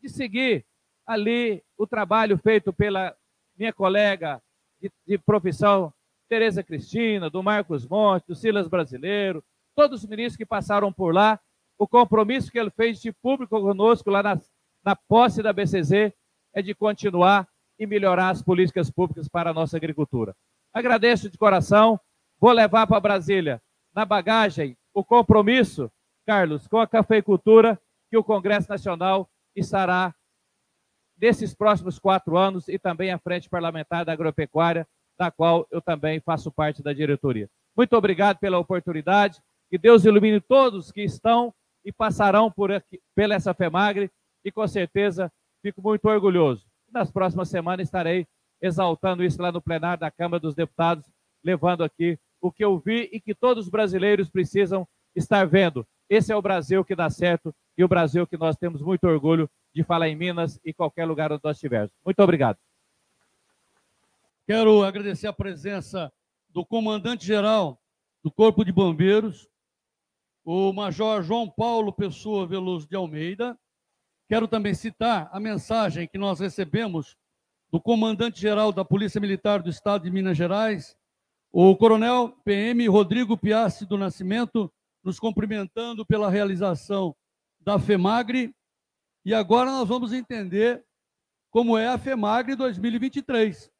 de 0.00 0.08
seguir 0.08 0.66
ali 1.06 1.62
o 1.78 1.86
trabalho 1.86 2.36
feito 2.36 2.72
pela 2.72 3.16
minha 3.56 3.72
colega 3.72 4.42
de, 4.80 4.90
de 5.06 5.16
profissão, 5.16 5.94
Tereza 6.28 6.60
Cristina, 6.60 7.30
do 7.30 7.40
Marcos 7.40 7.86
Monte, 7.86 8.26
do 8.26 8.34
Silas 8.34 8.66
Brasileiro, 8.66 9.44
todos 9.76 10.02
os 10.02 10.08
ministros 10.08 10.36
que 10.36 10.44
passaram 10.44 10.92
por 10.92 11.14
lá, 11.14 11.38
o 11.78 11.86
compromisso 11.86 12.50
que 12.50 12.58
ele 12.58 12.70
fez 12.70 13.00
de 13.00 13.12
público 13.12 13.60
conosco 13.60 14.10
lá 14.10 14.24
na, 14.24 14.40
na 14.84 14.96
posse 14.96 15.40
da 15.40 15.52
BCZ 15.52 16.12
é 16.52 16.62
de 16.62 16.74
continuar 16.74 17.48
e 17.78 17.86
melhorar 17.86 18.30
as 18.30 18.42
políticas 18.42 18.90
públicas 18.90 19.28
para 19.28 19.50
a 19.50 19.54
nossa 19.54 19.76
agricultura. 19.76 20.34
Agradeço 20.74 21.30
de 21.30 21.38
coração, 21.38 21.98
vou 22.40 22.50
levar 22.50 22.88
para 22.88 22.98
Brasília, 22.98 23.62
na 23.94 24.04
bagagem, 24.04 24.76
o 24.94 25.04
compromisso, 25.04 25.90
Carlos, 26.26 26.66
com 26.66 26.78
a 26.78 26.86
cafeicultura 26.86 27.80
que 28.10 28.16
o 28.16 28.24
Congresso 28.24 28.68
Nacional 28.68 29.28
estará 29.56 30.14
nesses 31.20 31.54
próximos 31.54 31.98
quatro 31.98 32.36
anos 32.36 32.68
e 32.68 32.78
também 32.78 33.12
a 33.12 33.18
Frente 33.18 33.48
Parlamentar 33.48 34.04
da 34.04 34.12
Agropecuária, 34.12 34.86
da 35.18 35.30
qual 35.30 35.66
eu 35.70 35.80
também 35.80 36.20
faço 36.20 36.50
parte 36.50 36.82
da 36.82 36.92
diretoria. 36.92 37.48
Muito 37.76 37.96
obrigado 37.96 38.38
pela 38.38 38.58
oportunidade, 38.58 39.40
que 39.70 39.78
Deus 39.78 40.04
ilumine 40.04 40.40
todos 40.40 40.92
que 40.92 41.02
estão 41.02 41.54
e 41.84 41.92
passarão 41.92 42.50
por 42.50 42.70
aqui, 42.70 43.00
pela 43.14 43.34
essa 43.34 43.54
FEMAGRE 43.54 44.10
e 44.44 44.52
com 44.52 44.66
certeza 44.66 45.32
fico 45.62 45.80
muito 45.80 46.06
orgulhoso. 46.06 46.66
Nas 46.90 47.10
próximas 47.10 47.48
semanas 47.48 47.86
estarei 47.86 48.26
exaltando 48.60 49.24
isso 49.24 49.40
lá 49.40 49.50
no 49.50 49.62
plenário 49.62 50.00
da 50.00 50.10
Câmara 50.10 50.40
dos 50.40 50.54
Deputados, 50.54 51.10
levando 51.42 51.82
aqui 51.82 52.18
o 52.42 52.50
que 52.50 52.64
eu 52.64 52.76
vi 52.76 53.08
e 53.12 53.20
que 53.20 53.34
todos 53.34 53.66
os 53.66 53.70
brasileiros 53.70 54.28
precisam 54.28 54.86
estar 55.14 55.46
vendo. 55.46 55.86
Esse 56.10 56.32
é 56.32 56.36
o 56.36 56.42
Brasil 56.42 56.84
que 56.84 56.96
dá 56.96 57.08
certo 57.08 57.54
e 57.78 57.84
o 57.84 57.88
Brasil 57.88 58.26
que 58.26 58.36
nós 58.36 58.56
temos 58.56 58.82
muito 58.82 59.06
orgulho 59.06 59.48
de 59.72 59.84
falar 59.84 60.08
em 60.08 60.16
Minas 60.16 60.60
e 60.64 60.74
qualquer 60.74 61.06
lugar 61.06 61.32
onde 61.32 61.40
nós 61.42 61.56
estivermos. 61.56 61.92
Muito 62.04 62.20
obrigado. 62.20 62.58
Quero 64.46 64.82
agradecer 64.82 65.28
a 65.28 65.32
presença 65.32 66.12
do 66.50 66.66
comandante-geral 66.66 67.80
do 68.22 68.30
Corpo 68.30 68.64
de 68.64 68.72
Bombeiros, 68.72 69.48
o 70.44 70.72
Major 70.72 71.22
João 71.22 71.48
Paulo 71.48 71.92
Pessoa 71.92 72.46
Veloso 72.46 72.88
de 72.88 72.96
Almeida. 72.96 73.56
Quero 74.28 74.48
também 74.48 74.74
citar 74.74 75.30
a 75.32 75.38
mensagem 75.38 76.08
que 76.08 76.18
nós 76.18 76.40
recebemos 76.40 77.16
do 77.70 77.80
comandante-geral 77.80 78.72
da 78.72 78.84
Polícia 78.84 79.20
Militar 79.20 79.62
do 79.62 79.70
Estado 79.70 80.02
de 80.02 80.10
Minas 80.10 80.36
Gerais, 80.36 80.96
o 81.52 81.76
coronel 81.76 82.30
PM 82.44 82.88
Rodrigo 82.88 83.36
Piassi 83.36 83.84
do 83.84 83.98
Nascimento, 83.98 84.72
nos 85.04 85.20
cumprimentando 85.20 86.06
pela 86.06 86.30
realização 86.30 87.14
da 87.60 87.78
FEMAGRE. 87.78 88.54
E 89.24 89.34
agora 89.34 89.70
nós 89.70 89.86
vamos 89.86 90.14
entender 90.14 90.82
como 91.50 91.76
é 91.76 91.88
a 91.88 91.98
FEMAGRE 91.98 92.56
2023. 92.56 93.70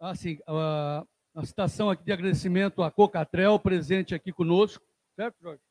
Assim, 0.00 0.38
a, 0.46 1.06
a 1.34 1.44
citação 1.44 1.90
aqui 1.90 2.04
de 2.04 2.12
agradecimento 2.12 2.82
à 2.82 2.90
Cocatrel, 2.90 3.58
presente 3.58 4.14
aqui 4.14 4.32
conosco. 4.32 4.84
Certo, 5.16 5.36
Jorge? 5.40 5.62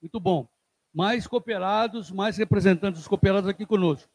Muito 0.00 0.20
bom. 0.20 0.48
Mais 0.94 1.26
cooperados, 1.26 2.10
mais 2.12 2.36
representantes 2.36 3.00
dos 3.00 3.08
cooperados 3.08 3.48
aqui 3.48 3.66
conosco. 3.66 4.08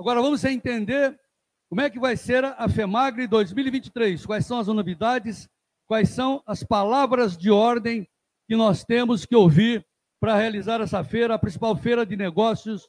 Agora 0.00 0.22
vamos 0.22 0.42
entender 0.44 1.20
como 1.68 1.82
é 1.82 1.90
que 1.90 2.00
vai 2.00 2.16
ser 2.16 2.42
a 2.42 2.66
FEMAGRE 2.70 3.26
2023, 3.26 4.24
quais 4.24 4.46
são 4.46 4.58
as 4.58 4.66
novidades, 4.66 5.46
quais 5.86 6.08
são 6.08 6.42
as 6.46 6.64
palavras 6.64 7.36
de 7.36 7.50
ordem 7.50 8.08
que 8.48 8.56
nós 8.56 8.82
temos 8.82 9.26
que 9.26 9.36
ouvir 9.36 9.86
para 10.18 10.38
realizar 10.38 10.80
essa 10.80 11.04
feira, 11.04 11.34
a 11.34 11.38
principal 11.38 11.76
feira 11.76 12.06
de 12.06 12.16
negócios 12.16 12.88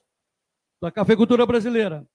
da 0.81 0.89
cafeicultura 0.89 1.45
brasileira. 1.45 2.07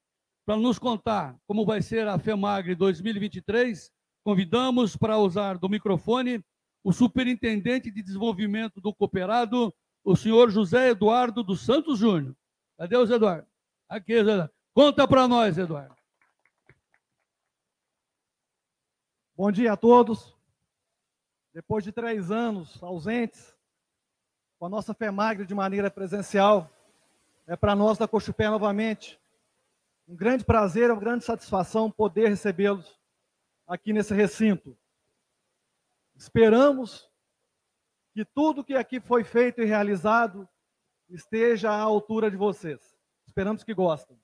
Para 0.47 0.57
nos 0.57 0.79
contar 0.79 1.37
como 1.47 1.67
vai 1.67 1.83
ser 1.83 2.09
a 2.09 2.19
FEMAGRE 2.19 2.75
2023, 2.75 3.93
convidamos 4.25 4.97
para 4.97 5.19
usar 5.19 5.59
do 5.59 5.69
microfone 5.69 6.43
o 6.83 6.91
superintendente 6.91 7.91
de 7.91 8.03
desenvolvimento 8.03 8.81
do 8.81 8.95
cooperado, 8.95 9.75
o 10.03 10.17
senhor 10.17 10.51
José 10.51 10.89
Eduardo 10.89 11.43
dos 11.43 11.61
Santos 11.61 11.99
Júnior. 11.99 12.35
Cadê 12.79 12.97
o 12.97 13.03
Eduardo? 13.05 13.47
Aqui, 13.91 14.15
Eduardo. 14.15 14.56
Conta 14.77 15.09
para 15.09 15.27
nós, 15.27 15.57
Eduardo. 15.57 15.97
Bom 19.35 19.51
dia 19.51 19.73
a 19.73 19.77
todos. 19.77 20.37
Depois 21.55 21.83
de 21.83 21.91
três 21.91 22.31
anos 22.31 22.83
ausentes, 22.83 23.57
com 24.59 24.67
a 24.67 24.69
nossa 24.69 24.93
FEMAGRE 24.93 25.47
de 25.47 25.55
maneira 25.55 25.91
presencial, 25.91 26.71
é 27.47 27.57
para 27.57 27.75
nós 27.75 27.97
da 27.97 28.07
Cochupé 28.07 28.51
novamente 28.51 29.19
um 30.07 30.15
grande 30.15 30.45
prazer, 30.45 30.91
uma 30.91 31.01
grande 31.01 31.25
satisfação 31.25 31.91
poder 31.91 32.29
recebê-los 32.29 33.01
aqui 33.67 33.95
nesse 33.95 34.13
recinto. 34.13 34.77
Esperamos 36.15 37.11
que 38.13 38.27
tudo 38.27 38.63
que 38.63 38.75
aqui 38.75 39.01
foi 39.01 39.25
feito 39.25 39.63
e 39.63 39.65
realizado 39.65 40.47
esteja 41.09 41.71
à 41.71 41.81
altura 41.81 42.31
de 42.31 42.37
vocês. 42.37 42.95
Esperamos 43.27 43.65
que 43.65 43.73
gostem. 43.73 44.21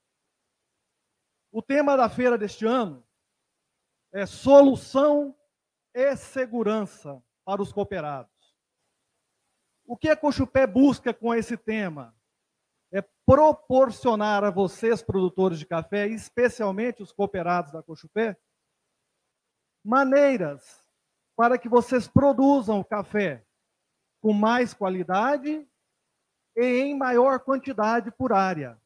O 1.55 1.61
tema 1.61 1.95
da 1.95 2.09
feira 2.09 2.35
deste 2.35 2.65
ano 2.65 3.05
é 4.11 4.25
solução 4.25 5.37
e 5.93 6.15
segurança 6.15 7.23
para 7.45 7.61
os 7.61 7.71
cooperados. 7.71 8.33
O 9.85 9.95
que 9.95 10.09
a 10.09 10.17
Cochupé 10.17 10.65
busca 10.65 11.13
com 11.13 11.31
esse 11.31 11.55
tema? 11.55 12.17
É 12.91 13.03
proporcionar 13.23 14.43
a 14.43 14.49
vocês, 14.49 15.03
produtores 15.03 15.59
de 15.59 15.67
café, 15.67 16.07
especialmente 16.07 17.03
os 17.03 17.11
cooperados 17.11 17.71
da 17.71 17.83
Cochupé, 17.83 18.35
maneiras 19.85 20.89
para 21.35 21.59
que 21.59 21.69
vocês 21.69 22.07
produzam 22.07 22.83
café 22.83 23.45
com 24.19 24.33
mais 24.33 24.73
qualidade 24.73 25.69
e 26.55 26.65
em 26.65 26.97
maior 26.97 27.41
quantidade 27.41 28.09
por 28.09 28.33
área, 28.33 28.81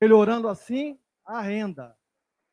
melhorando 0.00 0.48
assim 0.48 0.98
a 1.24 1.40
renda. 1.40 1.96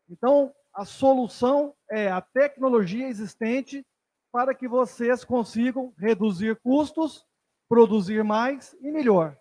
Então, 0.10 0.53
a 0.73 0.86
solução 0.86 1.75
é 1.89 2.10
a 2.10 2.21
tecnologia 2.21 3.07
existente 3.07 3.86
para 4.31 4.55
que 4.55 4.67
vocês 4.67 5.23
consigam 5.23 5.93
reduzir 5.97 6.60
custos, 6.62 7.25
produzir 7.67 8.23
mais 8.23 8.73
e 8.81 8.91
melhor. 8.91 9.38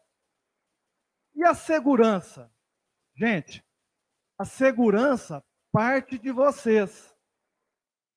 E 1.35 1.45
a 1.45 1.55
segurança? 1.55 2.53
Gente, 3.15 3.65
a 4.39 4.45
segurança 4.45 5.45
parte 5.73 6.19
de 6.19 6.33
vocês. 6.33 7.15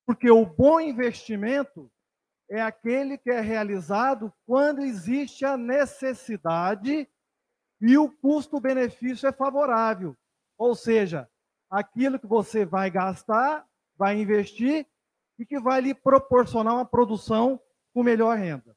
Porque 0.06 0.30
o 0.30 0.46
bom 0.46 0.80
investimento 0.80 1.92
é 2.50 2.62
aquele 2.62 3.18
que 3.18 3.30
é 3.30 3.40
realizado 3.40 4.34
quando 4.46 4.82
existe 4.82 5.46
a 5.46 5.56
necessidade 5.56 7.08
e 7.80 7.98
o 7.98 8.12
custo-benefício 8.12 9.28
é 9.28 9.32
favorável. 9.32 10.18
Ou 10.58 10.76
seja, 10.76 11.30
aquilo 11.70 12.20
que 12.20 12.28
você 12.28 12.66
vai 12.66 12.90
gastar, 12.90 13.68
vai 13.96 14.20
investir 14.20 14.88
e 15.40 15.46
que 15.46 15.60
vai 15.60 15.82
lhe 15.82 15.94
proporcionar 15.94 16.76
uma 16.76 16.86
produção 16.86 17.60
com 17.94 18.04
melhor 18.04 18.38
renda. 18.38 18.76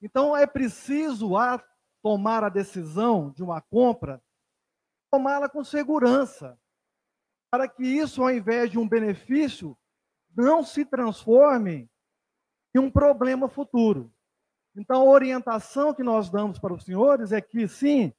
Então 0.00 0.36
é 0.36 0.46
preciso 0.46 1.36
a 1.36 1.62
tomar 2.02 2.42
a 2.42 2.48
decisão 2.48 3.30
de 3.30 3.42
uma 3.42 3.60
compra, 3.60 4.22
tomá-la 5.10 5.48
com 5.48 5.62
segurança, 5.62 6.58
para 7.50 7.68
que 7.68 7.84
isso, 7.84 8.22
ao 8.22 8.30
invés 8.30 8.70
de 8.70 8.78
um 8.78 8.88
benefício, 8.88 9.76
não 10.34 10.64
se 10.64 10.84
transforme 10.84 11.90
em 12.74 12.78
um 12.78 12.90
problema 12.90 13.48
futuro. 13.48 14.12
Então, 14.74 15.02
a 15.02 15.04
orientação 15.04 15.92
que 15.92 16.02
nós 16.02 16.30
damos 16.30 16.58
para 16.58 16.72
os 16.72 16.84
senhores 16.84 17.30
é 17.30 17.40
que, 17.40 17.68
sim, 17.68 18.12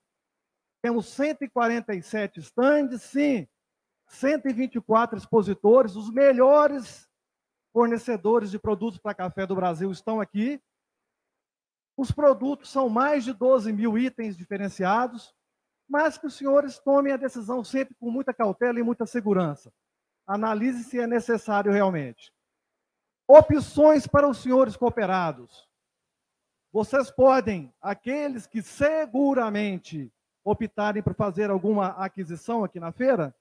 temos 0.83 1.05
147 1.13 2.41
estandes, 2.41 3.03
sim, 3.03 3.47
124 4.05 5.17
expositores, 5.17 5.95
os 5.95 6.11
melhores 6.11 7.09
fornecedores 7.71 8.51
de 8.51 8.59
produtos 8.59 8.99
para 8.99 9.15
café 9.15 9.47
do 9.47 9.55
Brasil 9.55 9.89
estão 9.93 10.19
aqui. 10.19 10.61
Os 11.95 12.11
produtos 12.11 12.69
são 12.69 12.89
mais 12.89 13.23
de 13.23 13.31
12 13.31 13.71
mil 13.71 13.97
itens 13.97 14.35
diferenciados, 14.35 15.33
mas 15.87 16.17
que 16.17 16.27
os 16.27 16.35
senhores 16.35 16.77
tomem 16.79 17.13
a 17.13 17.17
decisão 17.17 17.63
sempre 17.63 17.95
com 17.95 18.11
muita 18.11 18.33
cautela 18.33 18.77
e 18.77 18.83
muita 18.83 19.05
segurança. 19.05 19.73
Analise 20.27 20.83
se 20.83 20.99
é 20.99 21.07
necessário 21.07 21.71
realmente. 21.71 22.33
Opções 23.25 24.05
para 24.05 24.27
os 24.27 24.39
senhores 24.39 24.75
cooperados. 24.75 25.65
Vocês 26.73 27.09
podem, 27.09 27.73
aqueles 27.81 28.45
que 28.45 28.61
seguramente 28.61 30.11
optarem 30.43 31.01
por 31.01 31.15
fazer 31.15 31.49
alguma 31.49 31.87
aquisição 31.89 32.63
aqui 32.63 32.79
na 32.79 32.91
feira, 32.91 33.35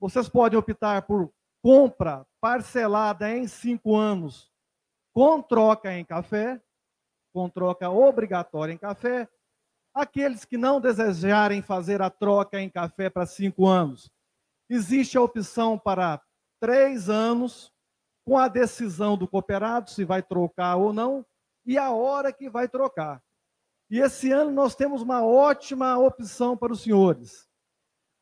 vocês 0.00 0.28
podem 0.28 0.58
optar 0.58 1.02
por 1.02 1.32
compra 1.62 2.26
parcelada 2.40 3.30
em 3.30 3.46
cinco 3.46 3.96
anos 3.96 4.52
com 5.12 5.40
troca 5.42 5.92
em 5.92 6.04
café, 6.04 6.60
com 7.32 7.48
troca 7.48 7.88
obrigatória 7.90 8.72
em 8.72 8.78
café. 8.78 9.28
Aqueles 9.94 10.44
que 10.44 10.56
não 10.56 10.80
desejarem 10.80 11.60
fazer 11.60 12.00
a 12.00 12.08
troca 12.08 12.60
em 12.60 12.70
café 12.70 13.10
para 13.10 13.26
cinco 13.26 13.66
anos, 13.66 14.10
existe 14.68 15.18
a 15.18 15.22
opção 15.22 15.78
para 15.78 16.20
três 16.58 17.10
anos, 17.10 17.70
com 18.24 18.38
a 18.38 18.48
decisão 18.48 19.16
do 19.16 19.28
cooperado 19.28 19.90
se 19.90 20.04
vai 20.04 20.22
trocar 20.22 20.76
ou 20.76 20.92
não, 20.92 21.26
e 21.66 21.76
a 21.76 21.90
hora 21.90 22.32
que 22.32 22.48
vai 22.48 22.68
trocar. 22.68 23.22
E 23.92 24.00
esse 24.00 24.32
ano 24.32 24.50
nós 24.50 24.74
temos 24.74 25.02
uma 25.02 25.22
ótima 25.22 25.98
opção 25.98 26.56
para 26.56 26.72
os 26.72 26.80
senhores. 26.80 27.46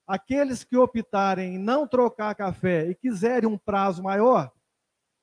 Aqueles 0.05 0.65
que 0.65 0.77
optarem 0.77 1.55
em 1.55 1.59
não 1.59 1.87
trocar 1.87 2.35
café 2.35 2.89
e 2.91 2.95
quiserem 2.97 3.49
um 3.49 3.57
prazo 3.57 4.03
maior, 4.03 4.53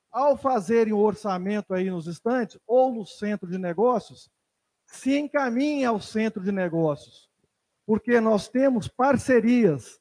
ao 0.09 0.37
fazerem 0.37 0.93
o 0.93 0.99
orçamento 0.99 1.73
aí 1.73 1.89
nos 1.89 2.07
estantes 2.07 2.57
ou 2.65 2.93
no 2.93 3.05
centro 3.05 3.49
de 3.49 3.57
negócios, 3.57 4.31
se 4.85 5.17
encaminhem 5.17 5.83
ao 5.83 5.99
centro 5.99 6.41
de 6.41 6.53
negócios, 6.53 7.29
porque 7.85 8.21
nós 8.21 8.47
temos 8.47 8.87
parcerias 8.87 9.99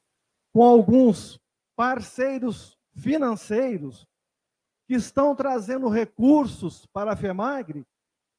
com 0.53 0.63
alguns 0.63 1.41
parceiros 1.75 2.79
financeiros 2.95 4.07
que 4.87 4.95
estão 4.95 5.35
trazendo 5.35 5.89
recursos 5.89 6.87
para 6.87 7.15
a 7.15 7.17
FEMAGRE 7.17 7.85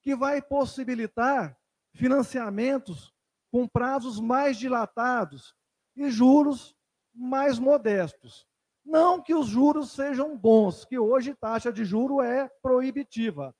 que 0.02 0.16
vai 0.16 0.42
possibilitar 0.42 1.58
financiamentos 1.98 3.14
com 3.52 3.68
prazos 3.68 4.20
mais 4.20 4.58
dilatados, 4.58 5.56
e 5.98 6.10
juros 6.12 6.76
mais 7.14 7.58
modestos. 7.58 8.48
Não 8.86 9.22
que 9.22 9.34
os 9.34 9.48
juros 9.48 9.92
sejam 9.92 10.38
bons, 10.38 10.86
que 10.86 10.98
hoje 10.98 11.34
taxa 11.34 11.74
de 11.74 11.84
juro 11.84 12.22
é 12.22 12.48
proibitiva, 12.62 13.54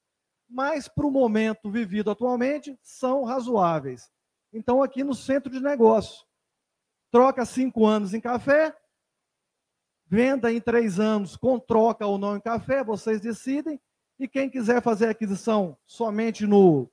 mas 0.48 0.88
para 0.88 1.06
o 1.06 1.12
momento 1.12 1.70
vivido 1.70 2.12
atualmente 2.12 2.78
são 2.82 3.24
razoáveis. 3.24 4.10
Então, 4.54 4.82
aqui 4.82 5.04
no 5.04 5.14
centro 5.14 5.52
de 5.52 5.60
negócio, 5.60 6.26
troca 7.12 7.44
cinco 7.44 7.86
anos 7.86 8.14
em 8.14 8.22
café, 8.22 8.74
venda 10.06 10.52
em 10.52 10.62
três 10.62 11.00
anos 11.00 11.36
com 11.36 11.60
troca 11.60 12.06
ou 12.06 12.18
não 12.18 12.38
em 12.38 12.42
café, 12.42 12.84
vocês 12.84 13.20
decidem. 13.20 13.82
E 14.20 14.28
quem 14.28 14.50
quiser 14.50 14.82
fazer 14.82 15.10
aquisição 15.10 15.78
somente 15.86 16.48
no 16.48 16.90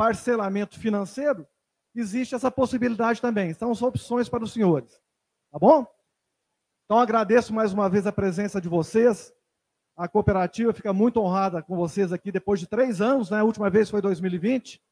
parcelamento 0.00 0.80
financeiro, 0.80 1.46
existe 1.94 2.34
essa 2.34 2.50
possibilidade 2.50 3.20
também. 3.20 3.52
São 3.52 3.70
as 3.70 3.82
opções 3.82 4.30
para 4.30 4.42
os 4.42 4.50
senhores. 4.50 4.98
Tá 5.52 5.58
bom? 5.58 5.86
Então 6.86 6.98
agradeço 6.98 7.52
mais 7.52 7.74
uma 7.74 7.86
vez 7.86 8.06
a 8.06 8.12
presença 8.12 8.62
de 8.62 8.66
vocês. 8.66 9.30
A 9.94 10.08
cooperativa 10.08 10.72
fica 10.72 10.90
muito 10.94 11.20
honrada 11.20 11.62
com 11.62 11.76
vocês 11.76 12.14
aqui 12.14 12.32
depois 12.32 12.58
de 12.58 12.66
três 12.66 13.02
anos, 13.02 13.28
né? 13.28 13.40
A 13.40 13.44
última 13.44 13.68
vez 13.68 13.90
foi 13.90 14.00
2020. 14.00 14.82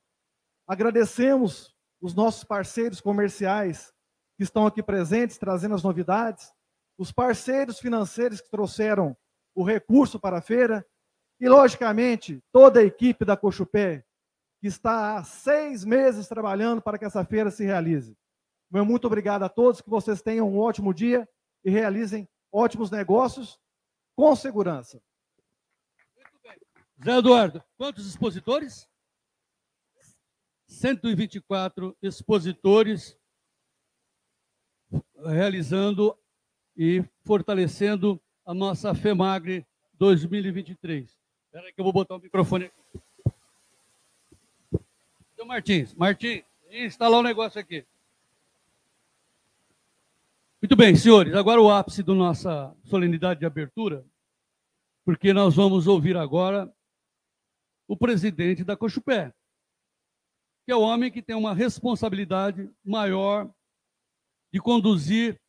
Agradecemos 0.66 1.74
os 2.02 2.12
nossos 2.14 2.44
parceiros 2.44 3.00
comerciais 3.00 3.94
que 4.36 4.44
estão 4.44 4.66
aqui 4.66 4.82
presentes, 4.82 5.38
trazendo 5.38 5.74
as 5.74 5.82
novidades, 5.82 6.52
os 6.98 7.10
parceiros 7.10 7.78
financeiros 7.78 8.42
que 8.42 8.50
trouxeram 8.50 9.16
o 9.54 9.64
recurso 9.64 10.20
para 10.20 10.36
a 10.36 10.42
feira, 10.42 10.86
e, 11.40 11.48
logicamente, 11.48 12.44
toda 12.52 12.80
a 12.80 12.84
equipe 12.84 13.24
da 13.24 13.38
Cochupé, 13.38 14.04
que 14.60 14.66
está 14.66 15.16
há 15.16 15.24
seis 15.24 15.84
meses 15.84 16.26
trabalhando 16.28 16.82
para 16.82 16.98
que 16.98 17.04
essa 17.04 17.24
feira 17.24 17.50
se 17.50 17.64
realize. 17.64 18.16
Meu 18.70 18.84
muito 18.84 19.06
obrigado 19.06 19.42
a 19.44 19.48
todos, 19.48 19.80
que 19.80 19.88
vocês 19.88 20.20
tenham 20.20 20.48
um 20.48 20.58
ótimo 20.58 20.92
dia 20.92 21.28
e 21.64 21.70
realizem 21.70 22.28
ótimos 22.52 22.90
negócios 22.90 23.58
com 24.16 24.34
segurança. 24.34 25.00
Zé 27.02 27.18
Eduardo, 27.18 27.62
quantos 27.76 28.06
expositores? 28.06 28.88
124 30.66 31.96
expositores 32.02 33.16
realizando 35.24 36.18
e 36.76 37.02
fortalecendo 37.24 38.20
a 38.44 38.52
nossa 38.52 38.94
FEMAGRE 38.94 39.66
2023. 39.94 41.18
Espera 41.46 41.72
que 41.72 41.80
eu 41.80 41.84
vou 41.84 41.92
botar 41.92 42.16
o 42.16 42.20
microfone 42.20 42.66
aqui. 42.66 43.00
Então, 45.38 45.46
Martins, 45.46 45.94
Martins, 45.94 46.42
instalar 46.68 47.20
um 47.20 47.22
negócio 47.22 47.60
aqui. 47.60 47.86
Muito 50.60 50.74
bem, 50.74 50.96
senhores, 50.96 51.32
agora 51.32 51.62
o 51.62 51.70
ápice 51.70 52.02
da 52.02 52.12
nossa 52.12 52.76
solenidade 52.82 53.38
de 53.38 53.46
abertura, 53.46 54.04
porque 55.04 55.32
nós 55.32 55.54
vamos 55.54 55.86
ouvir 55.86 56.16
agora 56.16 56.68
o 57.86 57.96
presidente 57.96 58.64
da 58.64 58.76
Cochupé, 58.76 59.32
que 60.66 60.72
é 60.72 60.74
o 60.74 60.80
homem 60.80 61.08
que 61.08 61.22
tem 61.22 61.36
uma 61.36 61.54
responsabilidade 61.54 62.68
maior 62.84 63.48
de 64.52 64.60
conduzir 64.60 65.40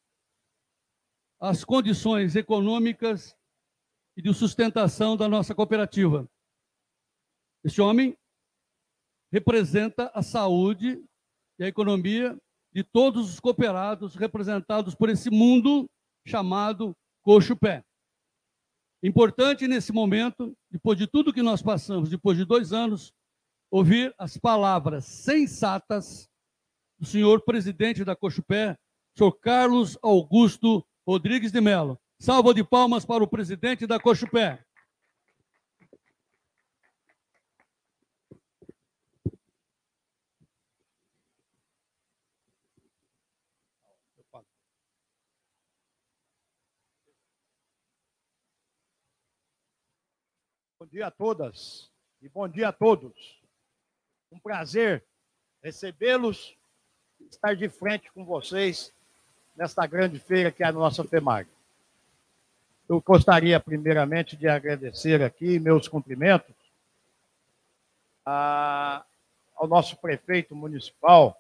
as 1.40 1.66
condições 1.66 2.36
econômicas 2.36 3.36
e 4.16 4.22
de 4.22 4.32
sustentação 4.36 5.18
da 5.18 5.28
nossa 5.28 5.56
cooperativa. 5.56 6.30
Este 7.64 7.82
homem 7.82 8.16
representa 9.32 10.12
a 10.14 10.22
saúde 10.22 11.04
e 11.58 11.64
a 11.64 11.68
economia 11.68 12.38
de 12.74 12.84
todos 12.84 13.30
os 13.30 13.40
cooperados 13.40 14.16
representados 14.16 14.96
por 14.96 15.10
esse 15.10 15.30
mundo 15.30 15.90
chamado 16.26 16.96
Coxo 17.24 17.56
Pé. 17.56 17.84
Importante 19.02 19.68
nesse 19.68 19.92
momento, 19.92 20.54
depois 20.70 20.98
de 20.98 21.08
tudo 21.08 21.34
que 21.34 21.42
nós 21.42 21.62
passamos, 21.62 22.10
depois 22.10 22.38
de 22.38 22.46
dois 22.46 22.74
anos, 22.74 23.14
ouvir 23.72 24.14
as 24.18 24.38
palavras 24.38 25.06
sensatas 25.06 26.28
do 26.98 27.06
senhor 27.06 27.42
presidente 27.42 28.04
da 28.04 28.16
Cochupé, 28.16 28.78
senhor 29.18 29.32
Carlos 29.40 29.98
Augusto 30.02 30.86
Rodrigues 31.08 31.52
de 31.52 31.62
Mello. 31.62 31.98
Salva 32.20 32.54
de 32.54 32.64
palmas 32.64 33.06
para 33.06 33.24
o 33.24 33.28
presidente 33.28 33.88
da 33.88 34.00
Cochupé. 34.00 34.62
Bom 50.80 50.86
dia 50.86 51.08
a 51.08 51.12
todas 51.12 51.92
e 52.22 52.30
bom 52.30 52.48
dia 52.48 52.70
a 52.70 52.72
todos. 52.72 53.38
Um 54.32 54.40
prazer 54.40 55.04
recebê-los, 55.62 56.56
estar 57.30 57.54
de 57.54 57.68
frente 57.68 58.10
com 58.14 58.24
vocês 58.24 58.94
nesta 59.58 59.86
grande 59.86 60.20
feira 60.20 60.54
que 60.54 60.64
é 60.64 60.68
a 60.68 60.72
nossa 60.72 61.04
FEMAG. 61.04 61.50
Eu 62.88 63.02
gostaria, 63.02 63.60
primeiramente, 63.60 64.38
de 64.38 64.48
agradecer 64.48 65.22
aqui 65.22 65.60
meus 65.60 65.90
cumprimentos 65.90 66.56
a, 68.26 69.04
ao 69.58 69.68
nosso 69.68 69.98
prefeito 69.98 70.56
municipal. 70.56 71.38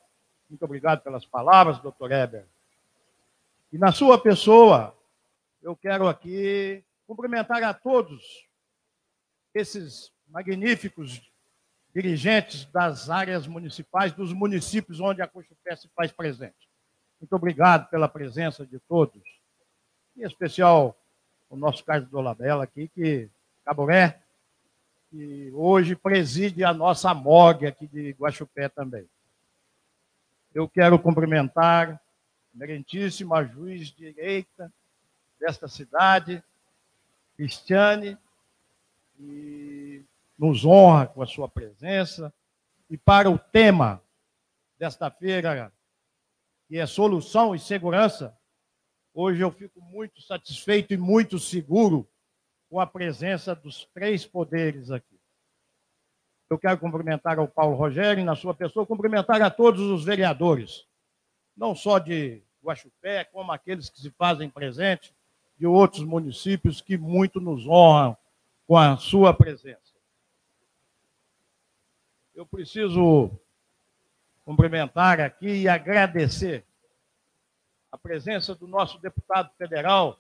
Muito 0.49 0.65
obrigado 0.65 0.99
pelas 1.02 1.25
palavras, 1.25 1.80
doutor 1.80 2.12
Eber. 2.12 2.43
E 3.71 3.78
na 3.78 3.93
sua 3.93 4.21
pessoa, 4.21 4.93
eu 5.63 5.78
quero 5.78 6.10
aqui 6.10 6.84
cumprimentar 7.08 7.63
a 7.63 7.73
todos 7.73 8.48
esses 9.53 10.12
magníficos 10.27 11.21
dirigentes 11.93 12.65
das 12.65 13.09
áreas 13.09 13.47
municipais, 13.47 14.13
dos 14.13 14.31
municípios 14.31 14.99
onde 14.99 15.21
a 15.21 15.27
Cochupé 15.27 15.75
se 15.75 15.88
faz 15.89 16.12
presente. 16.12 16.69
Muito 17.19 17.35
obrigado 17.35 17.89
pela 17.89 18.07
presença 18.07 18.65
de 18.65 18.79
todos, 18.79 19.21
em 20.15 20.23
especial 20.23 20.97
o 21.49 21.55
nosso 21.55 21.83
Carlos 21.83 22.09
Dolabella 22.09 22.63
aqui, 22.63 22.88
que 22.89 23.29
Caboré, 23.65 24.21
que 25.09 25.51
hoje 25.53 25.95
preside 25.95 26.63
a 26.63 26.73
nossa 26.73 27.13
morgue 27.13 27.65
aqui 27.65 27.88
de 27.88 28.12
Guaxupé 28.12 28.69
também. 28.69 29.09
Eu 30.53 30.69
quero 30.69 30.99
cumprimentar 30.99 31.91
a 31.91 31.99
merentíssima 32.53 33.43
juiz 33.43 33.88
direita 33.88 34.71
desta 35.39 35.67
cidade, 35.67 36.43
Cristiane, 37.35 38.17
e 39.19 40.05
nos 40.38 40.65
honra 40.65 41.08
com 41.08 41.21
a 41.21 41.27
sua 41.27 41.49
presença. 41.49 42.34
E 42.89 42.97
para 42.97 43.29
o 43.29 43.38
tema 43.38 44.01
desta 44.77 45.12
feira, 45.12 45.71
que 46.67 46.77
é 46.77 46.86
solução 46.86 47.53
e 47.53 47.60
segurança, 47.60 48.36
hoje 49.13 49.41
eu 49.41 49.51
fico 49.51 49.82
muito 49.82 50.21
satisfeito 50.21 50.93
e 50.93 50.97
muito 50.97 51.38
seguro 51.38 52.08
com 52.69 52.79
a 52.79 52.88
presença 52.88 53.53
dos 53.53 53.86
três 53.93 54.25
poderes 54.25 54.89
aqui. 54.89 55.19
Eu 56.49 56.58
quero 56.58 56.79
cumprimentar 56.79 57.38
ao 57.38 57.47
Paulo 57.47 57.75
Rogério, 57.75 58.23
na 58.23 58.36
sua 58.36 58.55
pessoa, 58.55 58.86
cumprimentar 58.86 59.41
a 59.41 59.51
todos 59.51 59.82
os 59.82 60.03
vereadores, 60.03 60.88
não 61.55 61.75
só 61.75 61.99
de 61.99 62.41
Guaxupé, 62.63 63.23
como 63.25 63.51
aqueles 63.51 63.89
que 63.89 63.99
se 63.99 64.10
fazem 64.12 64.49
presente 64.49 65.13
de 65.58 65.67
outros 65.67 66.03
municípios 66.03 66.82
que 66.82 66.97
muito 66.97 67.39
nos 67.39 67.67
honram 67.67 68.17
com 68.69 68.77
a 68.77 68.95
sua 68.97 69.34
presença. 69.34 69.95
Eu 72.36 72.45
preciso 72.45 73.32
cumprimentar 74.45 75.19
aqui 75.19 75.62
e 75.63 75.67
agradecer 75.67 76.63
a 77.91 77.97
presença 77.97 78.53
do 78.53 78.67
nosso 78.67 78.99
deputado 78.99 79.49
federal, 79.58 80.19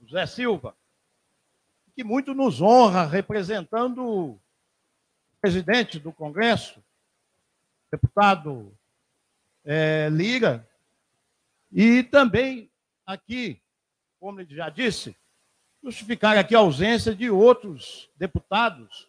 José 0.00 0.24
Silva, 0.24 0.74
que 1.94 2.02
muito 2.02 2.32
nos 2.32 2.62
honra 2.62 3.04
representando 3.04 4.02
o 4.02 4.40
presidente 5.38 5.98
do 5.98 6.10
Congresso, 6.10 6.82
deputado 7.90 8.72
é, 9.62 10.08
Lira, 10.10 10.66
e 11.70 12.02
também 12.02 12.70
aqui, 13.04 13.60
como 14.18 14.40
ele 14.40 14.56
já 14.56 14.70
disse, 14.70 15.14
justificar 15.82 16.36
aqui 16.36 16.54
a 16.54 16.58
ausência 16.58 17.14
de 17.14 17.30
outros 17.30 18.10
deputados 18.16 19.08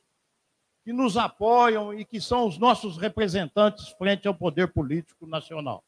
que 0.83 0.93
nos 0.93 1.17
apoiam 1.17 1.93
e 1.93 2.05
que 2.05 2.21
são 2.21 2.47
os 2.47 2.57
nossos 2.57 2.97
representantes 2.97 3.89
frente 3.89 4.27
ao 4.27 4.33
poder 4.33 4.71
político 4.71 5.27
nacional. 5.27 5.83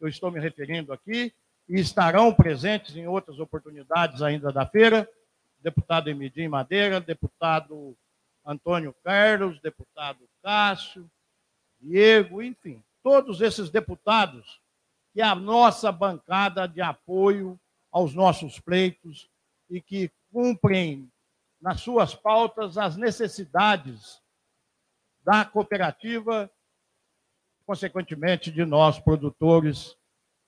Eu 0.00 0.08
estou 0.08 0.30
me 0.30 0.40
referindo 0.40 0.92
aqui 0.92 1.32
e 1.68 1.78
estarão 1.78 2.34
presentes 2.34 2.96
em 2.96 3.06
outras 3.06 3.38
oportunidades 3.38 4.22
ainda 4.22 4.52
da 4.52 4.66
feira, 4.66 5.08
deputado 5.60 6.08
Emidim 6.08 6.48
Madeira, 6.48 7.00
deputado 7.00 7.96
Antônio 8.44 8.94
Carlos, 9.04 9.60
deputado 9.60 10.28
Cássio, 10.42 11.08
Diego, 11.78 12.42
enfim, 12.42 12.82
todos 13.02 13.40
esses 13.40 13.70
deputados 13.70 14.60
que 15.12 15.22
a 15.22 15.34
nossa 15.34 15.90
bancada 15.92 16.66
de 16.66 16.80
apoio 16.80 17.58
aos 17.90 18.14
nossos 18.14 18.58
pleitos 18.58 19.28
e 19.70 19.80
que 19.80 20.10
cumprem 20.32 21.10
nas 21.60 21.80
suas 21.80 22.14
pautas 22.14 22.76
as 22.76 22.96
necessidades 22.96 24.20
da 25.22 25.44
cooperativa, 25.44 26.50
consequentemente 27.64 28.50
de 28.50 28.64
nós 28.64 28.98
produtores 28.98 29.96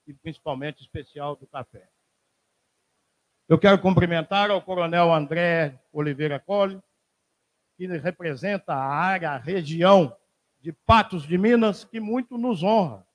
e 0.07 0.13
principalmente 0.13 0.83
especial 0.83 1.37
do 1.37 1.47
café. 1.47 1.89
Eu 3.49 3.59
quero 3.59 3.81
cumprimentar 3.81 4.51
ao 4.51 4.63
Coronel 4.63 5.13
André 5.13 5.79
Oliveira 5.93 6.41
Colli, 6.41 6.83
que 7.77 7.87
representa 7.87 8.73
a 8.73 8.85
área, 8.85 9.31
a 9.31 9.37
região 9.37 10.17
de 10.61 10.73
Patos 10.73 11.25
de 11.25 11.37
Minas, 11.37 11.85
que 11.85 12.01
muito 12.01 12.39
nos 12.39 12.63
honra. 12.63 13.07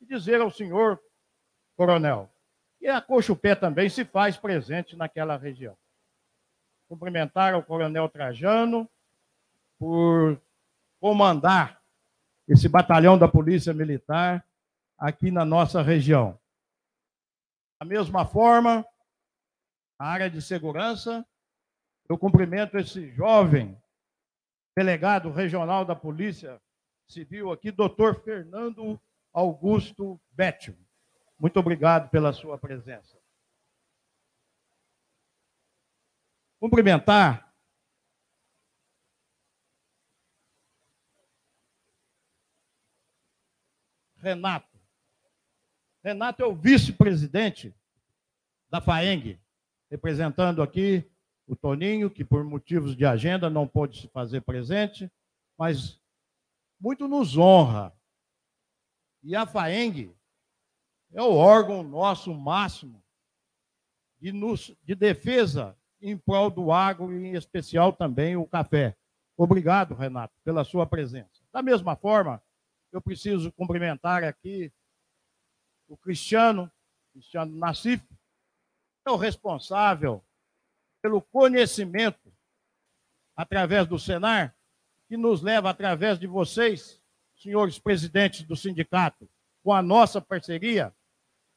E 0.00 0.06
dizer 0.06 0.40
ao 0.40 0.50
senhor, 0.50 1.00
coronel, 1.76 2.30
que 2.80 2.88
a 2.88 3.00
Cochupé 3.00 3.54
também 3.54 3.90
se 3.90 4.06
faz 4.06 4.38
presente 4.38 4.96
naquela 4.96 5.36
região. 5.36 5.76
Cumprimentar 6.88 7.54
o 7.54 7.62
coronel 7.62 8.08
Trajano 8.08 8.90
por 9.78 10.40
comandar 10.98 11.80
esse 12.48 12.68
batalhão 12.68 13.18
da 13.18 13.28
Polícia 13.28 13.74
Militar 13.74 14.44
aqui 14.98 15.30
na 15.30 15.44
nossa 15.44 15.82
região. 15.82 16.40
Da 17.78 17.86
mesma 17.86 18.26
forma, 18.26 18.84
a 19.98 20.06
área 20.06 20.30
de 20.30 20.40
segurança, 20.40 21.24
eu 22.08 22.16
cumprimento 22.16 22.78
esse 22.78 23.10
jovem 23.10 23.80
delegado 24.74 25.30
regional 25.30 25.84
da 25.84 25.94
Polícia 25.94 26.60
Civil 27.06 27.52
aqui, 27.52 27.70
doutor 27.70 28.22
Fernando 28.22 28.98
Augusto 29.32 30.18
Bétio. 30.30 30.76
Muito 31.40 31.58
obrigado 31.58 32.10
pela 32.10 32.34
sua 32.34 32.58
presença. 32.58 33.18
Cumprimentar 36.60 37.50
Renato. 44.16 44.78
Renato 46.04 46.42
é 46.42 46.46
o 46.46 46.54
vice-presidente 46.54 47.74
da 48.68 48.82
FAENG, 48.82 49.40
representando 49.90 50.62
aqui 50.62 51.10
o 51.46 51.56
Toninho, 51.56 52.10
que 52.10 52.22
por 52.22 52.44
motivos 52.44 52.94
de 52.94 53.06
agenda 53.06 53.48
não 53.48 53.66
pôde 53.66 53.98
se 53.98 54.08
fazer 54.08 54.42
presente, 54.42 55.10
mas 55.56 55.98
muito 56.78 57.08
nos 57.08 57.38
honra. 57.38 57.98
E 59.22 59.34
a 59.34 59.46
FAENG 59.46 60.14
é 61.12 61.22
o 61.22 61.34
órgão 61.34 61.82
nosso 61.82 62.32
máximo 62.34 63.02
de, 64.20 64.32
nos, 64.32 64.74
de 64.82 64.94
defesa 64.94 65.76
em 66.00 66.16
prol 66.16 66.50
do 66.50 66.72
agro 66.72 67.12
e 67.12 67.26
em 67.26 67.34
especial 67.34 67.92
também 67.92 68.36
o 68.36 68.46
café. 68.46 68.96
Obrigado, 69.36 69.94
Renato, 69.94 70.34
pela 70.44 70.64
sua 70.64 70.86
presença. 70.86 71.42
Da 71.52 71.62
mesma 71.62 71.96
forma, 71.96 72.42
eu 72.92 73.00
preciso 73.00 73.52
cumprimentar 73.52 74.22
aqui 74.24 74.72
o 75.88 75.96
Cristiano, 75.96 76.70
Cristiano 77.12 77.56
Nassif, 77.56 78.04
é 79.06 79.10
o 79.10 79.16
responsável 79.16 80.24
pelo 81.02 81.20
conhecimento 81.20 82.32
através 83.34 83.86
do 83.86 83.98
Senar, 83.98 84.54
que 85.08 85.16
nos 85.16 85.42
leva 85.42 85.70
através 85.70 86.18
de 86.18 86.26
vocês, 86.26 87.02
senhores 87.34 87.78
presidentes 87.78 88.42
do 88.42 88.54
sindicato, 88.54 89.28
com 89.62 89.72
a 89.72 89.82
nossa 89.82 90.20
parceria, 90.20 90.94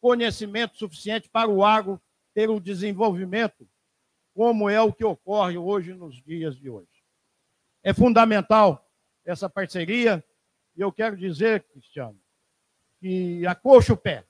conhecimento 0.03 0.77
suficiente 0.77 1.29
para 1.29 1.49
o 1.49 1.63
agro 1.63 1.97
ter 2.33 2.49
o 2.49 2.59
desenvolvimento, 2.59 3.65
como 4.33 4.69
é 4.69 4.81
o 4.81 4.91
que 4.91 5.05
ocorre 5.05 5.57
hoje 5.57 5.93
nos 5.93 6.21
dias 6.21 6.57
de 6.57 6.69
hoje. 6.69 6.89
É 7.81 7.93
fundamental 7.93 8.85
essa 9.23 9.49
parceria, 9.49 10.21
e 10.75 10.81
eu 10.81 10.91
quero 10.91 11.15
dizer, 11.15 11.63
Cristiano, 11.71 12.19
que 12.99 13.47
acoxa 13.47 13.93
o 13.93 13.97
pé. 13.97 14.25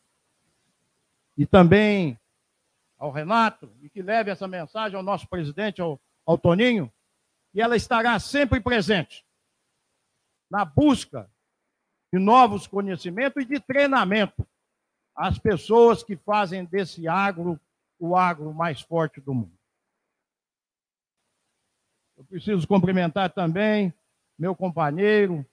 E 1.36 1.44
também 1.44 2.20
ao 2.96 3.10
Renato, 3.10 3.76
e 3.82 3.90
que 3.90 4.04
leve 4.04 4.30
essa 4.30 4.48
mensagem 4.48 4.96
ao 4.96 5.02
nosso 5.02 5.28
presidente, 5.28 5.82
ao, 5.82 6.00
ao 6.24 6.38
Toninho, 6.38 6.94
e 7.52 7.60
ela 7.60 7.76
estará 7.76 8.20
sempre 8.20 8.62
presente 8.62 9.26
na 10.52 10.64
busca 10.64 11.28
de 12.14 12.20
novos 12.20 12.68
conhecimentos 12.68 13.42
e 13.42 13.48
de 13.48 13.60
treinamento 13.60 14.48
às 15.16 15.38
pessoas 15.38 16.04
que 16.04 16.16
fazem 16.16 16.66
desse 16.66 17.08
agro 17.08 17.60
o 18.00 18.16
agro 18.16 18.54
mais 18.54 18.82
forte 18.82 19.22
do 19.22 19.34
mundo. 19.34 19.58
Eu 22.18 22.26
preciso 22.26 22.68
cumprimentar 22.68 23.32
também 23.34 23.94
meu 24.38 24.56
companheiro, 24.56 25.46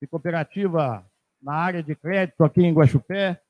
de 0.00 0.06
cooperativa 0.06 1.08
na 1.40 1.54
área 1.54 1.82
de 1.82 1.94
crédito 1.94 2.42
aqui 2.42 2.62
em 2.62 2.72
Guaxupé, 2.72 3.42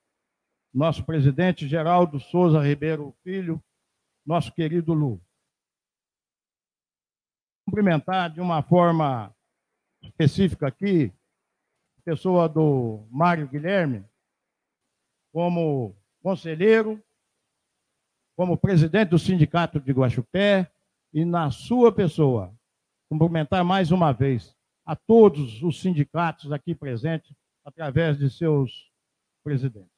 nosso 0.73 1.05
presidente 1.05 1.69
Geraldo 1.69 2.19
Souza 2.19 2.61
Ribeiro 2.61 3.15
Filho, 3.23 3.63
nosso 4.25 4.53
querido 4.53 4.93
Lu. 4.93 5.21
Cumprimentar 7.67 8.31
de 8.31 8.41
uma 8.41 8.63
forma 8.63 9.35
específica 10.03 10.67
aqui, 10.67 11.13
a 11.99 12.03
pessoa 12.03 12.49
do 12.49 13.07
Mário 13.11 13.49
Guilherme, 13.49 14.05
como 15.33 15.97
conselheiro, 16.23 17.03
como 18.37 18.57
presidente 18.57 19.11
do 19.11 19.19
Sindicato 19.19 19.81
de 19.81 19.93
Guaxupé, 19.93 20.71
e 21.13 21.25
na 21.25 21.51
sua 21.51 21.93
pessoa, 21.93 22.55
cumprimentar 23.09 23.65
mais 23.65 23.91
uma 23.91 24.13
vez 24.13 24.57
a 24.85 24.97
todos 24.97 25.63
os 25.63 25.81
sindicatos 25.81 26.53
aqui 26.53 26.75
presentes, 26.75 27.35
através 27.65 28.19
de 28.19 28.29
seus 28.31 28.91
presidentes. 29.45 29.91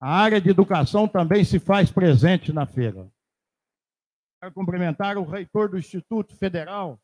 A 0.00 0.10
área 0.10 0.40
de 0.40 0.50
educação 0.50 1.06
também 1.06 1.44
se 1.44 1.60
faz 1.60 1.90
presente 1.90 2.52
na 2.52 2.66
feira. 2.66 3.08
Quero 4.40 4.52
cumprimentar 4.52 5.16
o 5.16 5.24
reitor 5.24 5.68
do 5.68 5.78
Instituto 5.78 6.34
Federal 6.34 7.00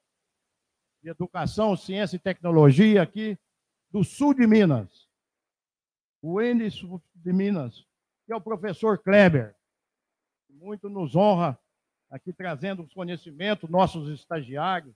de 1.01 1.11
Educação, 1.11 1.77
Ciência 1.77 2.17
e 2.17 2.19
Tecnologia 2.19 3.01
aqui 3.01 3.39
do 3.91 4.03
sul 4.03 4.35
de 4.35 4.47
Minas, 4.47 5.08
o 6.21 6.41
Enes 6.41 6.75
de 7.15 7.33
Minas, 7.33 7.87
que 8.27 8.33
é 8.33 8.37
o 8.37 8.41
professor 8.41 8.99
Kleber. 8.99 9.55
Muito 10.51 10.89
nos 10.89 11.15
honra 11.15 11.59
aqui 12.11 12.33
trazendo 12.33 12.83
os 12.83 12.93
conhecimentos, 12.93 13.69
nossos 13.69 14.09
estagiários, 14.09 14.95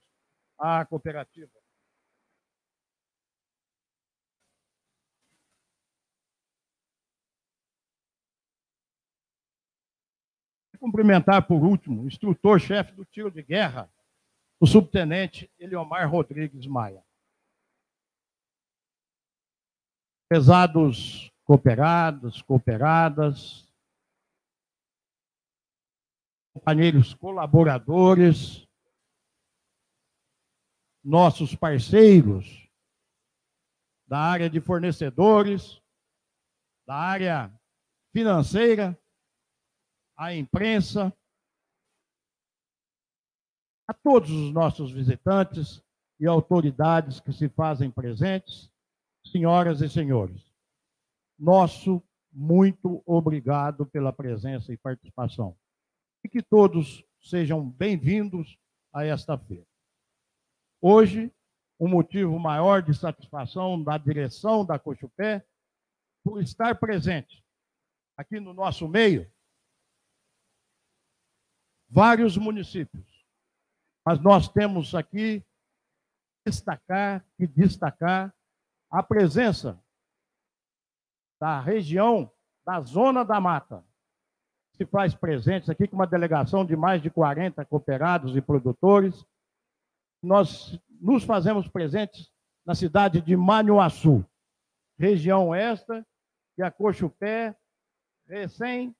à 0.58 0.84
cooperativa. 0.84 1.50
Cumprimentar, 10.78 11.46
por 11.46 11.62
último, 11.62 12.02
o 12.02 12.06
instrutor-chefe 12.08 12.92
do 12.92 13.04
tiro 13.04 13.30
de 13.30 13.40
guerra, 13.40 13.88
o 14.58 14.66
subtenente 14.66 15.48
Eliomar 15.56 16.10
Rodrigues 16.10 16.66
Maia. 16.66 17.04
Pesados 20.32 21.30
cooperados, 21.44 22.40
cooperadas, 22.40 23.70
companheiros 26.54 27.12
colaboradores, 27.12 28.66
nossos 31.04 31.54
parceiros 31.54 32.66
da 34.06 34.20
área 34.20 34.48
de 34.48 34.58
fornecedores, 34.58 35.82
da 36.86 36.94
área 36.94 37.52
financeira, 38.10 38.98
a 40.16 40.34
imprensa, 40.34 41.14
a 43.86 43.92
todos 43.92 44.30
os 44.30 44.50
nossos 44.50 44.90
visitantes 44.90 45.84
e 46.18 46.26
autoridades 46.26 47.20
que 47.20 47.34
se 47.34 47.50
fazem 47.50 47.90
presentes, 47.90 48.71
senhoras 49.24 49.80
e 49.80 49.88
senhores. 49.88 50.52
Nosso 51.38 52.02
muito 52.32 53.02
obrigado 53.04 53.86
pela 53.86 54.12
presença 54.12 54.72
e 54.72 54.76
participação 54.76 55.56
e 56.24 56.28
que 56.28 56.42
todos 56.42 57.04
sejam 57.20 57.68
bem-vindos 57.68 58.58
a 58.92 59.04
esta 59.04 59.36
feira. 59.38 59.66
Hoje, 60.80 61.32
um 61.78 61.88
motivo 61.88 62.38
maior 62.38 62.82
de 62.82 62.94
satisfação 62.94 63.82
da 63.82 63.98
direção 63.98 64.64
da 64.64 64.78
Cochupé 64.78 65.44
por 66.24 66.40
estar 66.40 66.78
presente 66.78 67.44
aqui 68.16 68.38
no 68.38 68.54
nosso 68.54 68.88
meio 68.88 69.30
vários 71.88 72.36
municípios. 72.36 73.04
Mas 74.04 74.18
nós 74.20 74.48
temos 74.48 74.94
aqui 74.94 75.44
destacar 76.46 77.24
e 77.38 77.46
destacar 77.46 78.34
a 78.92 79.02
presença 79.02 79.82
da 81.40 81.58
região 81.58 82.30
da 82.64 82.78
Zona 82.82 83.24
da 83.24 83.40
Mata, 83.40 83.82
se 84.76 84.84
faz 84.84 85.14
presentes 85.14 85.70
aqui 85.70 85.88
com 85.88 85.96
uma 85.96 86.06
delegação 86.06 86.64
de 86.64 86.76
mais 86.76 87.00
de 87.00 87.10
40 87.10 87.64
cooperados 87.64 88.36
e 88.36 88.40
produtores. 88.42 89.26
Nós 90.22 90.78
nos 91.00 91.24
fazemos 91.24 91.66
presentes 91.66 92.30
na 92.64 92.74
cidade 92.74 93.20
de 93.20 93.34
Manhuaçu, 93.34 94.24
região 94.98 95.54
esta 95.54 96.06
que 96.54 96.62
a 96.62 96.70
Cochupé 96.70 97.56
recém 98.28 98.94